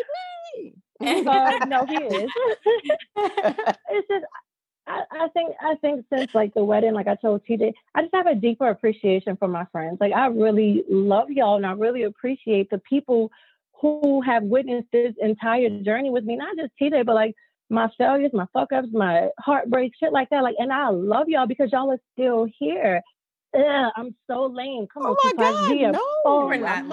[1.27, 2.29] uh, no, he is.
[3.17, 4.25] it's just
[4.89, 8.15] I, I, think I think since like the wedding, like I told TJ, I just
[8.15, 9.97] have a deeper appreciation for my friends.
[10.01, 13.31] Like I really love y'all and I really appreciate the people
[13.79, 17.35] who have witnessed this entire journey with me, not just TJ, but like
[17.69, 20.43] my failures, my fuck ups, my heartbreak, shit like that.
[20.43, 23.01] Like, and I love y'all because y'all are still here.
[23.55, 24.87] Ugh, I'm so lame.
[24.93, 26.85] Come oh on, my God, no, oh, we're not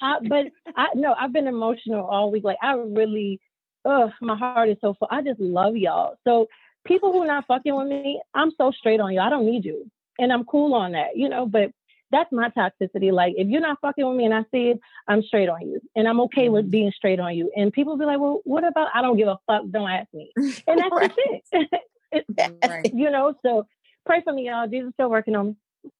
[0.00, 0.46] I, but
[0.76, 2.44] I no, I've been emotional all week.
[2.44, 3.40] Like I really,
[3.84, 5.08] ugh, my heart is so full.
[5.10, 6.16] I just love y'all.
[6.24, 6.48] So
[6.84, 9.20] people who are not fucking with me, I'm so straight on you.
[9.20, 11.46] I don't need you, and I'm cool on that, you know.
[11.46, 11.72] But
[12.12, 13.10] that's my toxicity.
[13.10, 15.80] Like if you're not fucking with me and I see it, I'm straight on you.
[15.96, 16.70] And I'm okay with mm-hmm.
[16.70, 17.50] being straight on you.
[17.56, 20.30] And people be like, well, what about I don't give a fuck, don't ask me.
[20.36, 21.12] And that's right.
[21.16, 21.68] it.
[22.12, 22.24] it
[22.68, 22.94] right.
[22.94, 23.66] You know, so
[24.06, 24.68] pray for me, y'all.
[24.68, 25.56] Jesus still working on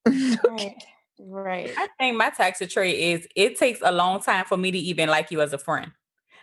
[0.06, 0.36] me.
[0.48, 0.84] right.
[1.18, 1.72] Right.
[1.76, 5.08] I think my toxic trait is it takes a long time for me to even
[5.08, 5.92] like you as a friend.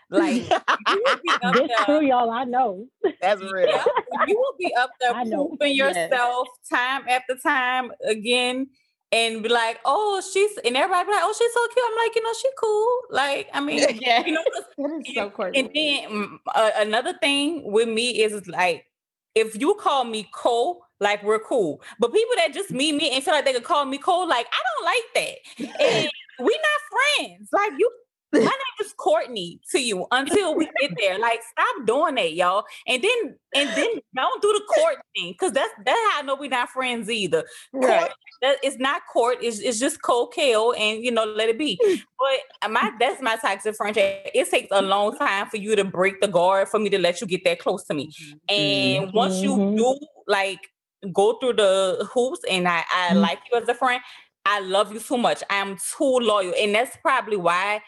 [0.09, 0.47] Like
[1.53, 2.31] this true, y'all.
[2.31, 2.87] I know.
[3.21, 3.67] That's real.
[3.67, 3.85] Yeah,
[4.27, 6.69] you will be up there proving yourself yes.
[6.69, 8.67] time after time again
[9.11, 11.85] and be like, oh, she's and everybody be like, oh, she's so cute.
[11.87, 12.87] I'm like, you know, she cool.
[13.09, 14.43] Like, I mean, yeah, you know,
[14.77, 15.51] that is so cool.
[15.53, 18.85] And then uh, another thing with me is like,
[19.35, 21.81] if you call me Cole, like we're cool.
[21.99, 24.47] But people that just meet me and feel like they can call me Cole, like
[24.51, 25.81] I don't like that.
[25.81, 27.49] And we not friends.
[27.51, 27.91] Like you,
[28.31, 28.49] my name
[28.81, 29.59] is Courtney.
[29.71, 31.19] To you until we get there.
[31.19, 32.63] Like, stop doing that, y'all.
[32.87, 36.35] And then and then don't do the court thing because that's that's how I know
[36.35, 37.43] we're not friends either.
[37.73, 38.01] Right.
[38.01, 38.11] Court,
[38.41, 39.37] that, it's not court.
[39.41, 41.79] It's, it's just cold kill, and you know let it be.
[42.19, 44.29] But my that's my toxic friendship.
[44.33, 47.21] It takes a long time for you to break the guard for me to let
[47.21, 48.11] you get that close to me.
[48.47, 49.17] And mm-hmm.
[49.17, 49.75] once you mm-hmm.
[49.77, 50.59] do, like
[51.13, 53.19] go through the hoops, and I I mm-hmm.
[53.19, 54.01] like you as a friend.
[54.45, 55.43] I love you so much.
[55.49, 57.81] I am too loyal, and that's probably why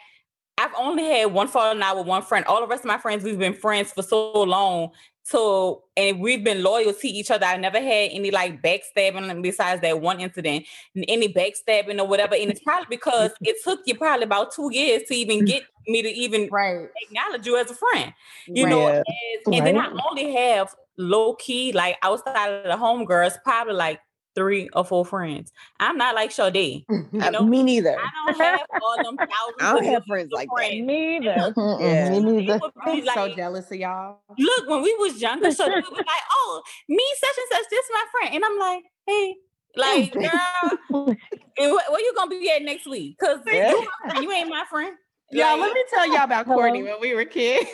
[0.62, 2.46] I've only had one falling out with one friend.
[2.46, 4.92] All the rest of my friends, we've been friends for so long.
[5.24, 7.46] So, and we've been loyal to each other.
[7.46, 10.66] I never had any like backstabbing besides that one incident,
[11.08, 12.36] any backstabbing or whatever.
[12.36, 16.04] And it's probably because it took you probably about two years to even get me
[16.04, 16.90] to even right.
[17.02, 18.14] acknowledge you as a friend.
[18.48, 18.70] You right.
[18.70, 19.04] know, as,
[19.46, 19.64] and right.
[19.64, 24.00] then I only have low key, like outside of the homegirls, probably like
[24.36, 25.52] three or four friends.
[25.80, 26.86] I'm not like Sade.
[26.90, 27.44] You uh, know?
[27.44, 27.98] Me neither.
[27.98, 29.32] I don't have all them thousands.
[29.60, 30.76] I don't have friends like friends.
[30.76, 30.86] that.
[30.86, 31.54] Me neither.
[31.80, 32.10] yeah.
[32.10, 32.60] Me neither.
[32.82, 34.20] I'm like, so jealous of y'all.
[34.38, 37.86] Look, when we was younger, so we was like, oh, me such and such, this
[37.92, 38.36] my friend.
[38.36, 39.36] And I'm like, hey,
[39.76, 40.14] like,
[40.92, 41.16] girl,
[41.58, 43.18] where you gonna be at next week?
[43.20, 43.72] Cause yeah.
[43.72, 44.96] you, you ain't my friend.
[45.34, 47.66] Yeah, let me tell y'all about Courtney when we were kids.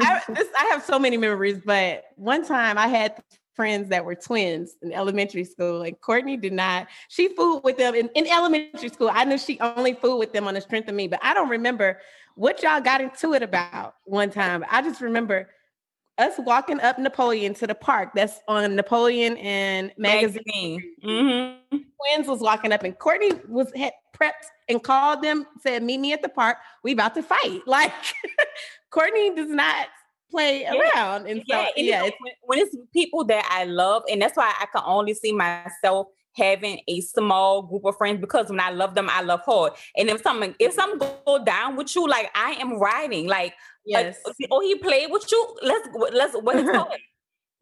[0.00, 3.20] I, this, I have so many memories, but one time I had
[3.54, 5.82] friends that were twins in elementary school.
[5.82, 9.10] And Courtney did not, she fooled with them in, in elementary school.
[9.12, 11.48] I knew she only fooled with them on the strength of me, but I don't
[11.48, 12.00] remember
[12.36, 14.64] what y'all got into it about one time.
[14.70, 15.48] I just remember
[16.18, 20.82] us walking up Napoleon to the park that's on Napoleon and magazine.
[21.04, 21.76] Mm-hmm.
[21.76, 26.12] Twins was walking up and Courtney was had prepped and called them, said, meet me
[26.12, 26.58] at the park.
[26.82, 27.62] We about to fight.
[27.66, 27.92] Like
[28.90, 29.88] Courtney does not
[30.34, 30.74] play yeah.
[30.74, 31.26] around.
[31.26, 34.52] And so, yeah, and yeah it's, when it's people that I love, and that's why
[34.60, 38.94] I can only see myself having a small group of friends because when I love
[38.94, 39.72] them, I love hard.
[39.96, 43.54] And if something if something go down with you, like I am riding, like
[43.86, 45.56] yes, uh, oh he played with you.
[45.62, 47.00] Let's let's what's it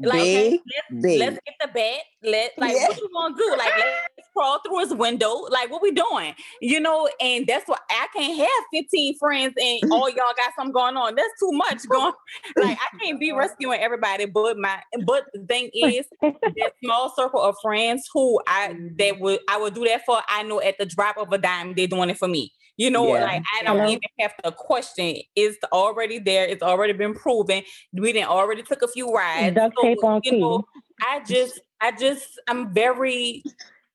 [0.00, 1.20] like big, let's, big.
[1.20, 2.00] let's get the bat.
[2.22, 2.88] Let like yeah.
[2.88, 3.50] what you gonna do?
[3.50, 5.46] Like let's crawl through his window.
[5.50, 6.34] Like what we doing?
[6.60, 10.72] You know, and that's why I can't have 15 friends and all y'all got something
[10.72, 11.14] going on.
[11.14, 12.12] That's too much going.
[12.56, 17.40] like I can't be rescuing everybody, but my but the thing is that small circle
[17.40, 20.86] of friends who I that would I would do that for, I know at the
[20.86, 22.52] drop of a dime, they're doing it for me.
[22.78, 23.24] You know, yeah.
[23.24, 23.90] like I don't Hello?
[23.90, 25.16] even have to question.
[25.36, 26.46] It's already there.
[26.46, 27.62] It's already been proven.
[27.92, 29.54] We didn't already took a few rides.
[29.54, 30.64] Duct so, tape on you know,
[31.02, 33.42] I just, I just, I'm very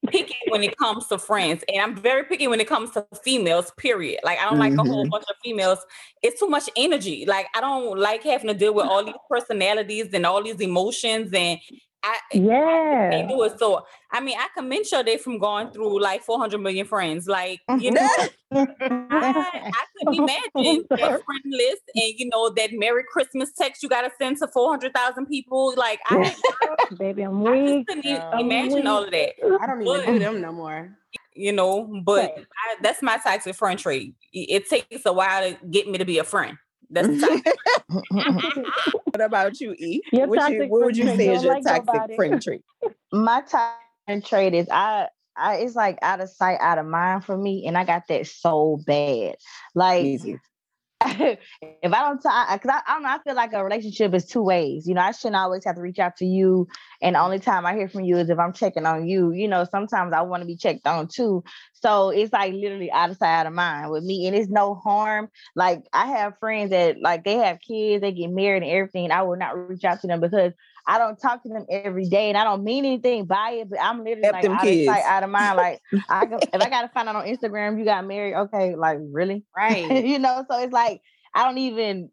[0.07, 3.71] picky when it comes to friends, and I'm very picky when it comes to females.
[3.77, 4.19] Period.
[4.23, 4.77] Like I don't mm-hmm.
[4.77, 5.09] like a whole mm-hmm.
[5.11, 5.79] bunch of females.
[6.21, 7.25] It's too much energy.
[7.25, 11.31] Like I don't like having to deal with all these personalities and all these emotions
[11.33, 11.59] and
[12.07, 13.59] I, yeah, they do it.
[13.59, 17.27] So I mean, I commend they from going through like 400 million friends.
[17.27, 18.07] Like you know,
[18.53, 19.07] mm-hmm.
[19.11, 23.89] I, I could imagine that friend list and you know that Merry Christmas text you
[23.89, 25.73] got to send to 400,000 people.
[25.75, 26.35] Like I,
[26.97, 27.87] baby, I'm weak.
[27.89, 29.33] I couldn't imagine all of that.
[29.61, 30.97] I don't even but, do them no more.
[31.33, 34.15] You know, but I, that's my type of friend trait.
[34.31, 36.57] It takes a while to get me to be a friend.
[36.89, 37.07] That's
[38.09, 40.01] what about you, E?
[40.11, 42.61] Your what, you, what would you say is your toxic friend trait?
[43.11, 47.37] My toxic trait is I I, it's like out of sight, out of mind for
[47.37, 49.35] me, and I got that so bad.
[49.75, 50.39] Like Easy.
[51.05, 54.25] if I don't talk, because I, I, don't know, I feel like a relationship is
[54.25, 54.87] two ways.
[54.87, 56.67] You know, I shouldn't always have to reach out to you,
[57.03, 59.31] and the only time I hear from you is if I'm checking on you.
[59.31, 61.43] You know, sometimes I want to be checked on too.
[61.81, 64.73] So it's like literally out of sight, out of mind with me, and it's no
[64.75, 65.29] harm.
[65.55, 69.11] Like I have friends that like they have kids, they get married and everything.
[69.11, 70.53] I will not reach out to them because
[70.87, 73.69] I don't talk to them every day, and I don't mean anything by it.
[73.69, 74.87] But I'm literally Help like out kids.
[74.87, 75.57] of sight, out of mind.
[75.57, 78.97] Like I, go, if I gotta find out on Instagram you got married, okay, like
[79.01, 80.03] really, right?
[80.03, 81.01] you know, so it's like
[81.33, 82.09] I don't even.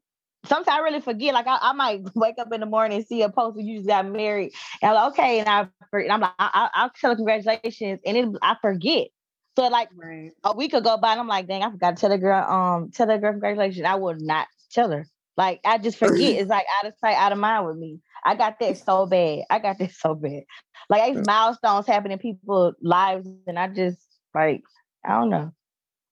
[0.46, 1.32] Sometimes I really forget.
[1.32, 3.78] Like I, I, might wake up in the morning and see a post where you
[3.78, 4.52] just got married,
[4.82, 8.16] and I'm like, okay, and I, and I'm like, I, will tell her congratulations, and
[8.16, 9.08] it, I forget.
[9.56, 10.32] So like right.
[10.42, 12.90] a week ago, by, and I'm like, dang, I forgot to tell the girl, um,
[12.90, 13.86] tell the girl congratulations.
[13.86, 15.06] I will not tell her.
[15.36, 16.18] Like I just forget.
[16.40, 18.00] it's like out of sight, out of mind with me.
[18.24, 19.40] I got that so bad.
[19.50, 20.42] I got that so bad.
[20.88, 23.98] Like these milestones happen in people's lives, and I just
[24.34, 24.62] like
[25.04, 25.52] I don't know.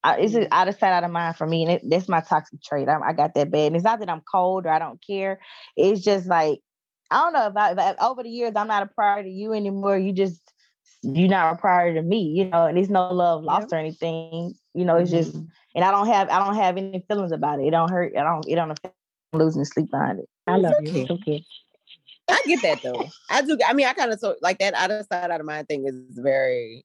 [0.05, 2.20] I, it's just out of sight, out of mind for me, and it, that's my
[2.20, 2.88] toxic trait.
[2.88, 3.68] I, I, got that bad.
[3.68, 5.38] And it's not that I'm cold or I don't care.
[5.76, 6.59] It's just like
[7.11, 7.62] I don't know.
[7.78, 10.41] If over the years I'm not a priority to you anymore, you just
[11.03, 12.22] you're not a priority to me.
[12.22, 13.72] You know, and there's no love lost yep.
[13.72, 14.55] or anything.
[14.74, 15.22] You know, it's mm-hmm.
[15.22, 15.36] just
[15.74, 17.66] and I don't have I don't have any feelings about it.
[17.66, 18.12] It don't hurt.
[18.16, 18.46] I don't.
[18.48, 18.94] It don't affect
[19.32, 20.28] losing sleep behind it.
[20.46, 20.90] I love okay.
[20.90, 21.03] you.
[21.03, 21.44] It's okay.
[22.28, 23.09] I get that though.
[23.30, 23.59] I do.
[23.66, 25.86] I mean, I kind of so like that out of sight, out of mind thing
[25.86, 26.84] is very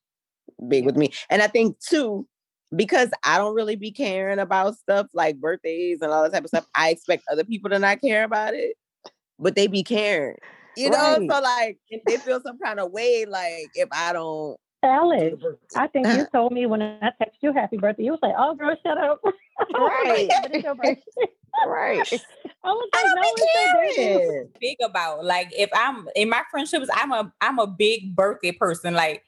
[0.67, 1.11] big with me.
[1.29, 2.27] And I think too,
[2.75, 6.49] because I don't really be caring about stuff like birthdays and all that type of
[6.49, 8.75] stuff, I expect other people to not care about it,
[9.39, 10.37] but they be caring.
[10.77, 14.57] You know, so like they feel some kind of way, like if I don't.
[14.83, 15.43] Alex,
[15.75, 18.53] I think you told me when I texted you happy birthday, you was like, "Oh,
[18.53, 19.19] girl, shut up."
[19.73, 20.29] Right.
[21.67, 22.07] right.
[22.63, 23.23] I was like, I no,
[23.95, 28.51] it's big about like if I'm in my friendships, I'm a I'm a big birthday
[28.51, 28.93] person.
[28.93, 29.23] Like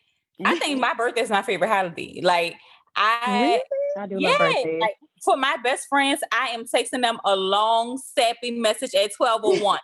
[0.45, 2.21] I think my birthday is my favorite holiday.
[2.21, 2.55] Like
[2.95, 3.61] I, really?
[3.97, 4.79] I do yeah, birthday.
[4.79, 9.79] Like, for my best friends, I am texting them a long sappy message at 1201.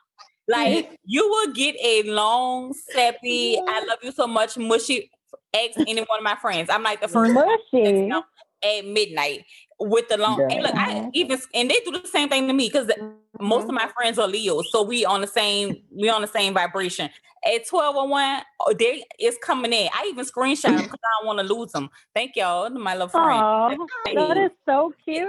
[0.47, 5.11] Like you will get a long sappy, I love you so much, mushy
[5.53, 6.69] ex any one of my friends.
[6.69, 8.11] I'm like the first mushy
[8.63, 9.45] at midnight
[9.79, 10.39] with the long.
[10.39, 10.47] Yeah.
[10.49, 12.89] And look, I even and they do the same thing to me because
[13.35, 13.47] mm-hmm.
[13.47, 16.53] most of my friends are Leos, so we on the same we on the same
[16.53, 17.09] vibration.
[17.45, 19.87] At twelve oh one, oh, they is coming in.
[19.93, 21.91] I even screenshot them because I don't want to lose them.
[22.15, 23.27] Thank y'all, my love friend.
[23.27, 23.77] Aww,
[24.15, 25.21] that is so cute.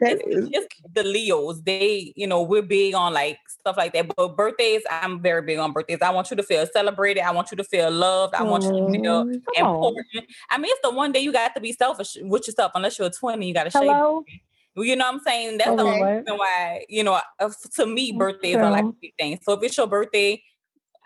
[0.26, 1.62] it's, it's, the Leos.
[1.62, 4.10] They, you know, we're big on like stuff like that.
[4.16, 6.02] But birthdays, I'm very big on birthdays.
[6.02, 7.20] I want you to feel celebrated.
[7.20, 8.34] I want you to feel loved.
[8.34, 10.24] I want you to feel important.
[10.50, 12.72] I mean, it's the one day you got to be selfish with yourself.
[12.74, 14.24] Unless you're 20, you got to Hello?
[14.76, 15.58] You know what I'm saying?
[15.58, 19.40] That's the reason why, you know, uh, to me, birthdays are like big things.
[19.42, 20.42] So if it's your birthday,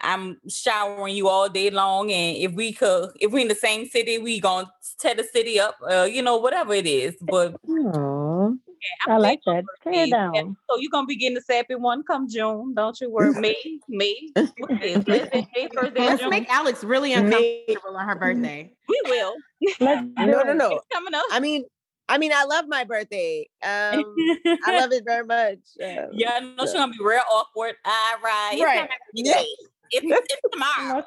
[0.00, 2.10] I'm showering you all day long.
[2.10, 5.60] And if we could, if we're in the same city, we gonna tear the city
[5.60, 7.16] up, uh, you know, whatever it is.
[7.20, 8.58] But Aww.
[8.80, 9.64] Yeah, I like that.
[9.82, 10.56] Tear down.
[10.70, 12.74] So you're gonna be getting the sappy one come June.
[12.74, 13.32] Don't you worry.
[13.34, 14.32] Me, me.
[14.36, 18.72] Let's make Alex really uncomfortable on her birthday.
[18.88, 19.34] We will.
[19.80, 20.76] no, no, no.
[20.76, 21.24] It's coming up.
[21.32, 21.64] I mean,
[22.08, 23.48] I mean, I love my birthday.
[23.62, 24.16] Um,
[24.64, 25.58] I love it very much.
[25.82, 26.66] Um, yeah, I know so.
[26.66, 27.74] she's gonna be real awkward.
[27.84, 28.90] All right, right.
[29.14, 29.42] Yeah.
[29.90, 31.02] It's, it's tomorrow.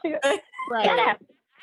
[0.71, 1.17] right.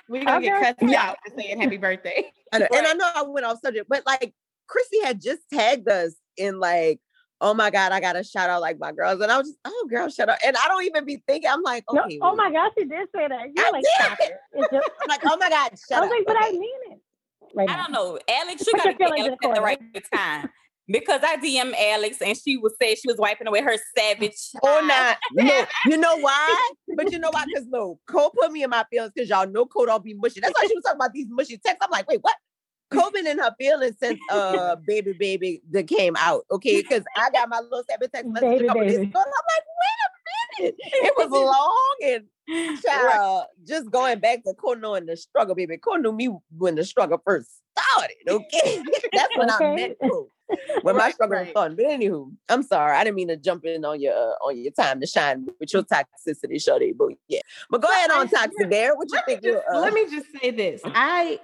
[0.08, 0.46] We're gonna okay.
[0.46, 2.30] get cussed out for saying happy birthday.
[2.52, 2.68] I right.
[2.74, 4.34] And I know I went off subject, but like
[4.66, 7.00] Chrissy had just tagged us in like,
[7.40, 9.20] oh my God, I gotta shout out like my girls.
[9.20, 10.38] And I was just, oh girl, shut up.
[10.44, 12.18] And I don't even be thinking, I'm like, okay.
[12.18, 13.48] No, oh my God, she did say that.
[13.54, 13.84] You're I like,
[14.18, 14.30] did.
[14.72, 16.10] Just, I'm like, oh my God, shut I was up.
[16.10, 16.48] like, but okay.
[16.48, 17.00] I mean it.
[17.54, 18.18] Right I don't know.
[18.28, 19.80] Alex, you gotta get Alex at the right
[20.12, 20.50] time.
[20.90, 24.32] Because I DM Alex and she would say she was wiping away her savage.
[24.62, 25.18] Oh, not.
[25.34, 26.70] No, you know why?
[26.96, 27.44] But you know why?
[27.46, 30.40] Because no, Cole put me in my feelings because y'all know Cole don't be mushy.
[30.40, 31.80] That's why she was talking about these mushy texts.
[31.82, 32.36] I'm like, wait, what?
[32.90, 36.44] Cole been in her feelings since uh baby baby that came out.
[36.50, 38.92] Okay, because I got my little savage text message baby, a couple baby.
[38.92, 39.20] days ago.
[39.20, 40.07] I'm like, wait a
[40.80, 42.24] It was long and
[42.82, 45.76] Child, just going back to Kono and the struggle, baby.
[45.76, 48.16] Kono me when the struggle first started.
[48.26, 48.82] Okay,
[49.12, 49.72] that's when okay.
[49.72, 50.30] I met Ko.
[50.80, 51.46] When right, my struggle right.
[51.46, 51.76] was fun.
[51.76, 52.96] But anywho, I'm sorry.
[52.96, 55.74] I didn't mean to jump in on your uh, on your time to shine with
[55.74, 56.92] your toxicity, Shorty.
[56.92, 58.96] But yeah, but go ahead on toxic there.
[58.96, 59.42] What you think?
[59.42, 60.80] Just, uh, let me just say this.
[60.86, 61.40] I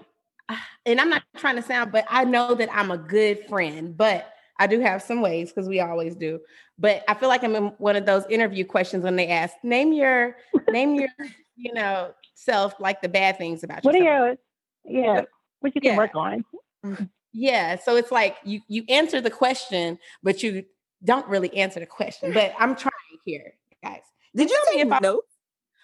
[0.87, 4.31] and I'm not trying to sound, but I know that I'm a good friend, but
[4.59, 6.41] I do have some ways because we always do.
[6.79, 9.93] But I feel like I'm in one of those interview questions when they ask, name
[9.93, 10.37] your,
[10.71, 11.09] name your,
[11.57, 14.21] you know, self like the bad things about what yourself.
[14.21, 15.23] What are your, yeah,
[15.61, 15.97] what you can yeah.
[15.97, 16.45] work on.
[16.85, 17.05] Mm-hmm.
[17.33, 17.77] Yeah.
[17.77, 20.65] So it's like you you answer the question, but you
[21.05, 22.33] don't really answer the question.
[22.33, 22.93] But I'm trying
[23.25, 24.03] here, guys.
[24.35, 25.27] Did you take notes?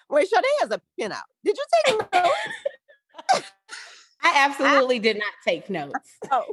[0.09, 1.23] Wait, Sade has a pin out.
[1.45, 3.53] Did you take notes?
[4.23, 6.19] I absolutely did not take notes.
[6.31, 6.45] Oh.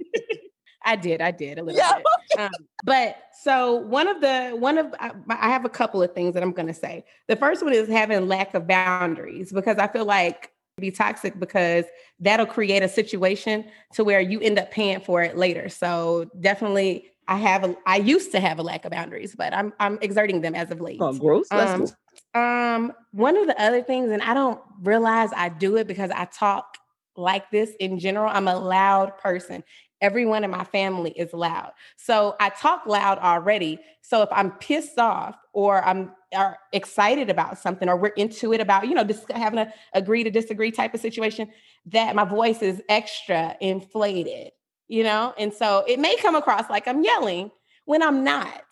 [0.88, 1.22] I did.
[1.22, 1.98] I did a little yeah.
[1.98, 2.40] bit.
[2.40, 2.52] Um,
[2.86, 6.42] but so one of the one of I, I have a couple of things that
[6.42, 7.04] I'm going to say.
[7.28, 11.86] The first one is having lack of boundaries because I feel like be toxic because
[12.20, 15.68] that'll create a situation to where you end up paying for it later.
[15.70, 19.74] So definitely I have a I used to have a lack of boundaries, but I'm
[19.80, 21.00] I'm exerting them as of late.
[21.02, 21.48] Oh, gross.
[21.52, 21.88] Um,
[22.34, 26.26] um one of the other things, and I don't realize I do it because I
[26.26, 26.78] talk
[27.18, 28.30] like this in general.
[28.32, 29.64] I'm a loud person.
[30.02, 31.72] Everyone in my family is loud.
[31.96, 33.80] So I talk loud already.
[34.02, 38.60] So if I'm pissed off or I'm are excited about something or we're into it
[38.60, 41.50] about, you know, just having a agree to disagree type of situation,
[41.86, 44.52] that my voice is extra inflated,
[44.88, 45.34] you know?
[45.38, 47.52] And so it may come across like I'm yelling
[47.86, 48.64] when I'm not.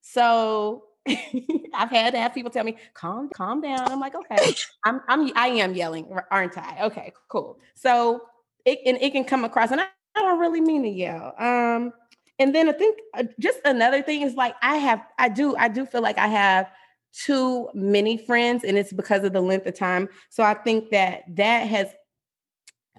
[0.00, 3.90] So I've had to have people tell me, calm, calm down.
[3.90, 4.54] I'm like, okay,
[4.84, 6.84] I'm, I'm, I am yelling, aren't I?
[6.84, 7.58] Okay, cool.
[7.74, 8.22] So
[8.64, 11.34] it, and it can come across, and I, I don't really mean to yell.
[11.38, 11.92] Um,
[12.38, 15.68] and then I think uh, just another thing is like I have, I do, I
[15.68, 16.70] do feel like I have
[17.12, 20.08] too many friends, and it's because of the length of time.
[20.30, 21.88] So I think that that has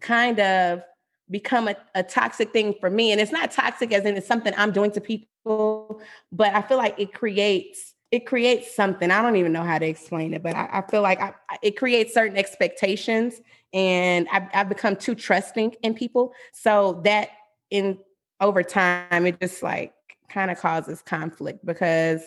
[0.01, 0.83] kind of
[1.29, 3.11] become a, a toxic thing for me.
[3.11, 6.01] And it's not toxic as in it's something I'm doing to people,
[6.31, 9.09] but I feel like it creates it creates something.
[9.09, 11.33] I don't even know how to explain it, but I, I feel like I,
[11.63, 13.41] it creates certain expectations,
[13.73, 16.33] and I've, I've become too trusting in people.
[16.53, 17.29] So that
[17.69, 17.97] in
[18.39, 19.93] over time, it just like
[20.29, 22.21] kind of causes conflict because,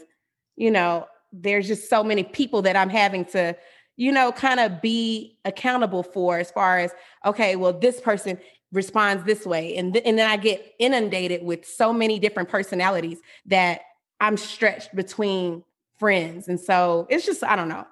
[0.57, 3.57] you know, there's just so many people that I'm having to,
[3.97, 6.93] you know, kind of be accountable for as far as,
[7.25, 8.39] okay, well, this person
[8.73, 9.77] responds this way.
[9.77, 13.83] And, th- and then I get inundated with so many different personalities that
[14.21, 15.63] I'm stretched between
[15.99, 16.49] friends.
[16.49, 17.87] And so it's just, I don't know.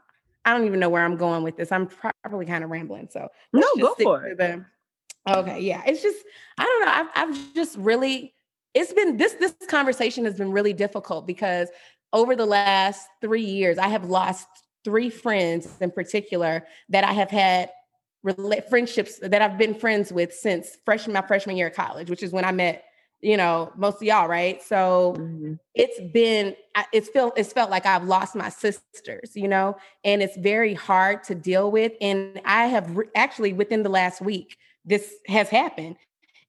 [0.45, 1.73] I don't even know where I'm going with this.
[1.73, 3.09] I'm probably kind of rambling.
[3.11, 4.39] So no, go for it.
[4.39, 4.65] The,
[5.29, 5.83] okay, yeah.
[5.87, 6.25] It's just
[6.59, 6.93] I don't know.
[6.93, 8.35] I've I've just really
[8.75, 11.69] it's been this this conversation has been really difficult because
[12.13, 14.47] over the last three years I have lost
[14.85, 17.71] three friends in particular that I have had
[18.69, 22.33] friendships that I've been friends with since freshman my freshman year of college, which is
[22.33, 22.85] when I met
[23.25, 24.63] you know, most of y'all, right?
[24.63, 25.55] So mm-hmm.
[25.75, 26.55] it's been,
[26.93, 31.25] it's felt, it's felt like I've lost my sisters, you know, and it's very hard
[31.25, 31.93] to deal with.
[32.03, 35.97] And I have re- actually within the last week, this has happened,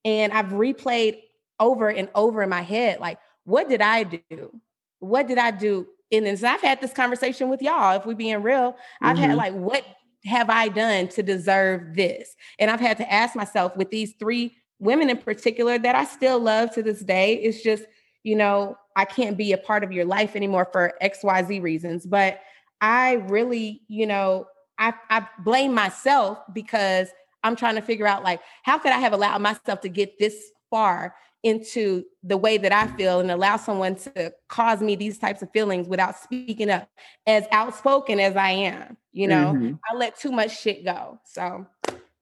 [0.03, 1.21] and I've replayed
[1.59, 4.59] over and over in my head, like, what did I do?
[4.99, 5.87] What did I do?
[6.11, 7.95] And then I've had this conversation with y'all.
[7.95, 9.05] If we're being real, mm-hmm.
[9.05, 9.37] I've had mm-hmm.
[9.37, 9.85] like, what
[10.25, 12.35] have I done to deserve this?
[12.59, 16.39] And I've had to ask myself with these three women in particular that I still
[16.39, 17.35] love to this day.
[17.35, 17.83] It's just,
[18.23, 22.05] you know, I can't be a part of your life anymore for XYZ reasons.
[22.05, 22.41] But
[22.81, 24.47] I really, you know,
[24.77, 27.09] I, I blame myself because
[27.43, 30.35] I'm trying to figure out like, how could I have allowed myself to get this
[30.69, 31.15] far
[31.45, 35.51] into the way that I feel and allow someone to cause me these types of
[35.51, 36.89] feelings without speaking up
[37.27, 38.97] as outspoken as I am.
[39.13, 39.73] You know, mm-hmm.
[39.89, 41.19] I let too much shit go.
[41.23, 41.67] So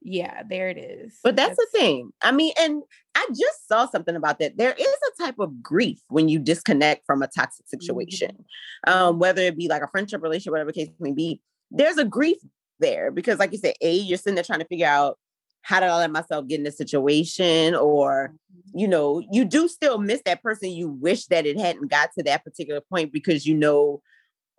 [0.04, 1.20] yeah, there it is.
[1.24, 2.12] But that's, that's the thing.
[2.22, 2.84] I mean, and
[3.16, 4.58] I just saw something about that.
[4.58, 8.46] There is a type of grief when you disconnect from a toxic situation,
[8.88, 8.94] mm-hmm.
[8.94, 11.42] um, whether it be like a friendship relationship, whatever case may be.
[11.72, 12.38] There's a grief
[12.80, 15.18] there because, like you said, a you're sitting there trying to figure out
[15.62, 18.80] how did I let myself get in this situation, or mm-hmm.
[18.80, 20.72] you know, you do still miss that person.
[20.72, 24.02] You wish that it hadn't got to that particular point because you know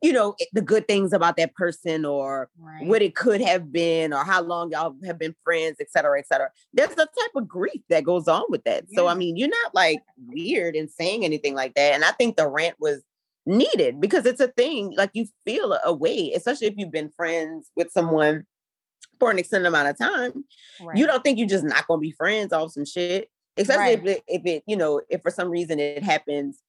[0.05, 2.86] you know the good things about that person or right.
[2.86, 6.26] what it could have been or how long y'all have been friends et cetera et
[6.28, 8.96] cetera there's a type of grief that goes on with that yeah.
[9.00, 12.36] so i mean you're not like weird in saying anything like that and i think
[12.36, 13.02] the rant was
[13.46, 17.11] needed because it's a thing like you feel a, a way especially if you've been
[17.16, 18.44] friends with someone
[19.18, 20.44] for an extended amount of time
[20.82, 20.98] right.
[20.98, 23.98] you don't think you're just not going to be friends off some shit especially right.
[24.00, 26.61] if, it, if it you know if for some reason it happens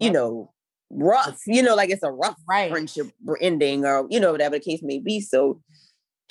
[0.00, 0.50] you know
[0.90, 2.70] rough, you know, like it's a rough right.
[2.70, 3.08] friendship
[3.40, 5.20] ending or, you know, whatever the case may be.
[5.20, 5.60] So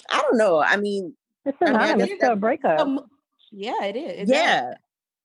[0.10, 0.60] I don't know.
[0.60, 1.14] I mean,
[1.46, 2.80] it's synonymous to a breakup.
[2.80, 3.02] Um,
[3.52, 4.30] yeah, it is.
[4.30, 4.74] yeah.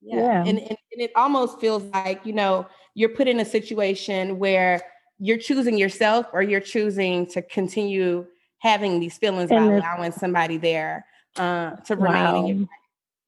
[0.00, 0.16] yeah.
[0.16, 0.40] Yeah.
[0.40, 4.82] And, and, and it almost feels like, you know, you're put in a situation where
[5.18, 8.26] you're choosing yourself or you're choosing to continue
[8.58, 11.06] having these feelings and by allowing somebody there
[11.36, 12.36] uh, to remain wow.
[12.38, 12.68] in your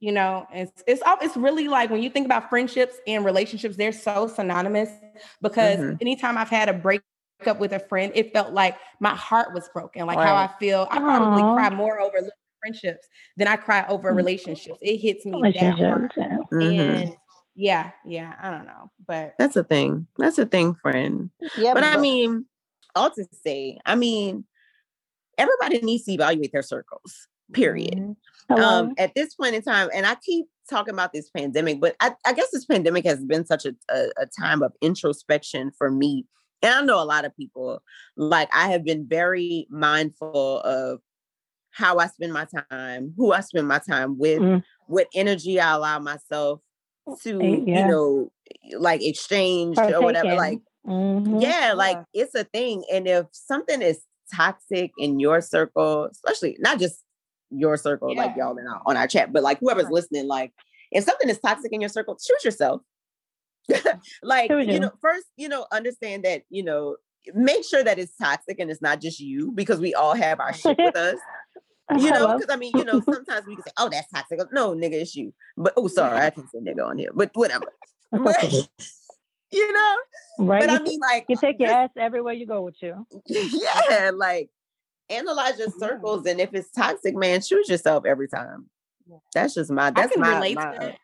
[0.04, 3.90] you know it's it's it's really like when you think about friendships and relationships they're
[3.90, 4.90] so synonymous
[5.40, 5.96] because mm-hmm.
[6.02, 7.00] anytime i've had a break
[7.46, 10.26] up with a friend it felt like my heart was broken like right.
[10.26, 12.18] how i feel i probably cry more over
[12.60, 14.18] friendships than i cry over mm-hmm.
[14.18, 16.60] relationships it hits me down mm-hmm.
[16.60, 17.16] and
[17.54, 21.80] yeah yeah i don't know but that's a thing that's a thing friend yeah but,
[21.80, 22.44] but i mean
[22.94, 24.44] all to say i mean
[25.38, 28.12] everybody needs to evaluate their circles period mm-hmm
[28.50, 32.12] um, at this point in time, and I keep talking about this pandemic, but I,
[32.26, 36.26] I guess this pandemic has been such a, a, a time of introspection for me.
[36.62, 37.82] And I know a lot of people,
[38.16, 41.00] like I have been very mindful of
[41.70, 44.62] how I spend my time, who I spend my time with, mm.
[44.86, 46.60] what energy I allow myself
[47.22, 47.82] to, yeah.
[47.82, 48.32] you know,
[48.78, 50.34] like exchange or whatever.
[50.34, 51.40] Like, mm-hmm.
[51.40, 52.84] yeah, like it's a thing.
[52.90, 54.00] And if something is
[54.34, 57.03] toxic in your circle, especially not just
[57.56, 58.24] your circle, yeah.
[58.24, 60.52] like y'all in our, on our chat, but like whoever's listening, like
[60.90, 62.80] if something is toxic in your circle, choose yourself.
[64.22, 66.96] like you know, first, you know, understand that you know,
[67.34, 70.52] make sure that it's toxic and it's not just you because we all have our
[70.52, 71.18] shit with us.
[71.98, 74.46] You know, because I mean, you know, sometimes we can say, "Oh, that's toxic." Oh,
[74.52, 75.34] no, nigga, it's you.
[75.54, 77.66] But oh, sorry, I can say nigga on here, but whatever.
[78.10, 78.42] But,
[79.50, 79.96] you know,
[80.38, 80.60] right?
[80.60, 83.06] But I mean, like, you take your ass everywhere you go with you.
[83.26, 84.48] Yeah, like
[85.10, 88.66] analyze your circles, and if it's toxic, man, choose yourself every time.
[89.34, 89.90] That's just my.
[89.90, 90.54] That's my.
[90.54, 90.96] my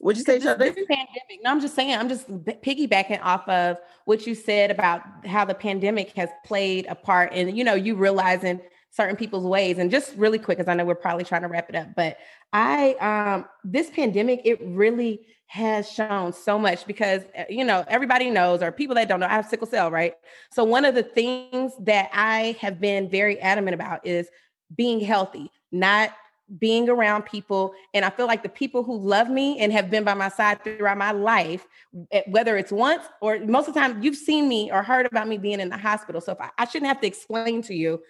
[0.00, 1.40] Would you say, this, this pandemic?
[1.44, 1.96] No, I'm just saying.
[1.96, 6.96] I'm just piggybacking off of what you said about how the pandemic has played a
[6.96, 8.60] part in, you know, you realizing
[8.90, 9.78] certain people's ways.
[9.78, 12.18] And just really quick, because I know we're probably trying to wrap it up, but
[12.52, 15.20] I, um, this pandemic, it really
[15.52, 19.26] has shown so much because eh, you know everybody knows or people that don't know
[19.26, 20.14] i have sickle cell right
[20.50, 24.28] so one of the things that i have been very adamant about is
[24.74, 26.10] being healthy not
[26.58, 27.72] being around people.
[27.94, 30.62] And I feel like the people who love me and have been by my side
[30.62, 31.66] throughout my life,
[32.10, 35.28] eh, whether it's once or most of the time, you've seen me or heard about
[35.28, 36.20] me being in the hospital.
[36.20, 38.02] So if I, I shouldn't have to explain to you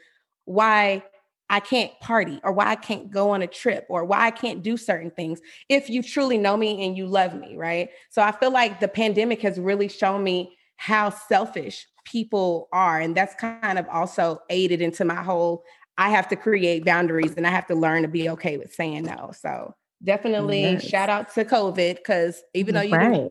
[0.44, 1.04] why
[1.52, 4.62] I can't party or why I can't go on a trip or why I can't
[4.62, 5.38] do certain things
[5.68, 7.90] if you truly know me and you love me, right?
[8.08, 12.98] So I feel like the pandemic has really shown me how selfish people are.
[12.98, 15.62] And that's kind of also aided into my whole
[15.98, 19.04] I have to create boundaries and I have to learn to be okay with saying
[19.04, 19.30] no.
[19.38, 20.88] So definitely yes.
[20.88, 23.30] shout out to COVID because even though you right.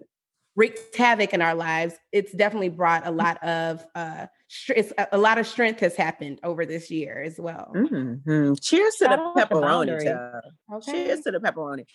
[0.56, 4.28] wreaked havoc in our lives, it's definitely brought a lot of uh,
[4.70, 7.72] it's a, a, lot of strength has happened over this year as well.
[7.74, 8.54] Mm-hmm.
[8.56, 10.42] Cheers to Shout the pepperoni.
[10.74, 10.92] Okay.
[10.92, 11.86] Cheers to the pepperoni.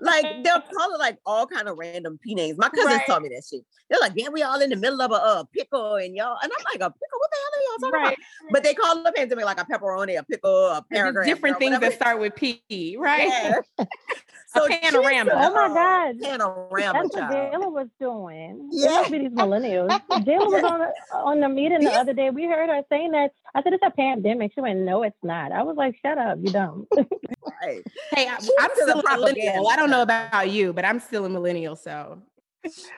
[0.00, 2.58] Like they'll call it like all kind of random P names.
[2.58, 3.06] My cousins right.
[3.06, 3.62] told me that shit.
[3.90, 6.50] They're like, yeah, we all in the middle of a uh, pickle and y'all, and
[6.50, 7.18] I'm like, a pickle?
[7.18, 8.18] What the hell are y'all talking right.
[8.40, 8.52] about?
[8.52, 11.26] But they call the pandemic like a pepperoni, a pickle, a paragraph.
[11.26, 13.28] Different things that start with P, right?
[13.28, 13.60] Yeah.
[14.48, 15.32] so a panorama.
[15.34, 16.20] Oh my God.
[16.20, 16.92] Panorama.
[17.02, 18.68] That's what Jayla was doing.
[18.72, 18.86] Yeah.
[18.86, 19.88] It must be these millennials.
[20.10, 22.30] Jayla was on the, on the meeting the other day.
[22.30, 23.32] We heard her saying that.
[23.54, 24.52] I said, it's a pandemic.
[24.54, 25.52] She went, no, it's not.
[25.52, 26.38] I was like, shut up.
[26.40, 26.86] You don't.
[27.62, 27.82] right.
[28.12, 29.68] Hey, I, am still a millennial.
[29.68, 31.76] I don't know about you, but I'm still a millennial.
[31.76, 32.20] So.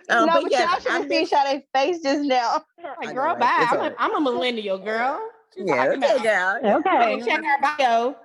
[0.08, 2.64] Um, no, but, but yes, y'all should have seen Sade's face just now.
[3.02, 3.66] Like, girl, know, bye.
[3.70, 5.20] I'm a, I'm a millennial girl.
[5.54, 6.78] She's yeah, okay, girl.
[6.78, 7.22] Okay.
[7.24, 8.16] Check our bio.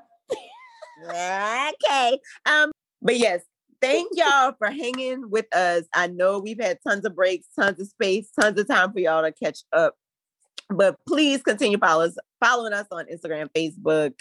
[1.09, 2.19] okay.
[2.45, 3.41] Um, but yes,
[3.81, 5.83] thank y'all for hanging with us.
[5.93, 9.23] I know we've had tons of breaks, tons of space, tons of time for y'all
[9.23, 9.95] to catch up.
[10.69, 14.13] But please continue follow us, following us on Instagram, Facebook,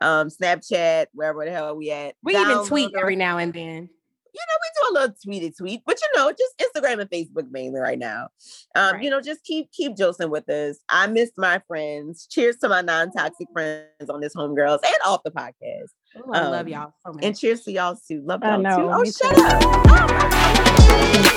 [0.00, 2.14] um, Snapchat, wherever the hell we at.
[2.22, 3.88] We Download even tweet every now and then.
[4.36, 7.52] You know, we do a little tweety tweet, but you know, just Instagram and Facebook
[7.52, 8.30] mainly right now.
[8.74, 9.04] Um, right.
[9.04, 10.78] you know, just keep keep Josing with us.
[10.88, 12.26] I miss my friends.
[12.28, 15.92] Cheers to my non-toxic friends on this homegirls and off the podcast.
[16.18, 17.24] Ooh, I um, love y'all so much.
[17.24, 18.22] And cheers to y'all too.
[18.24, 18.68] Love y'all too.
[18.68, 19.62] Oh, shut up.
[19.86, 21.30] Oh,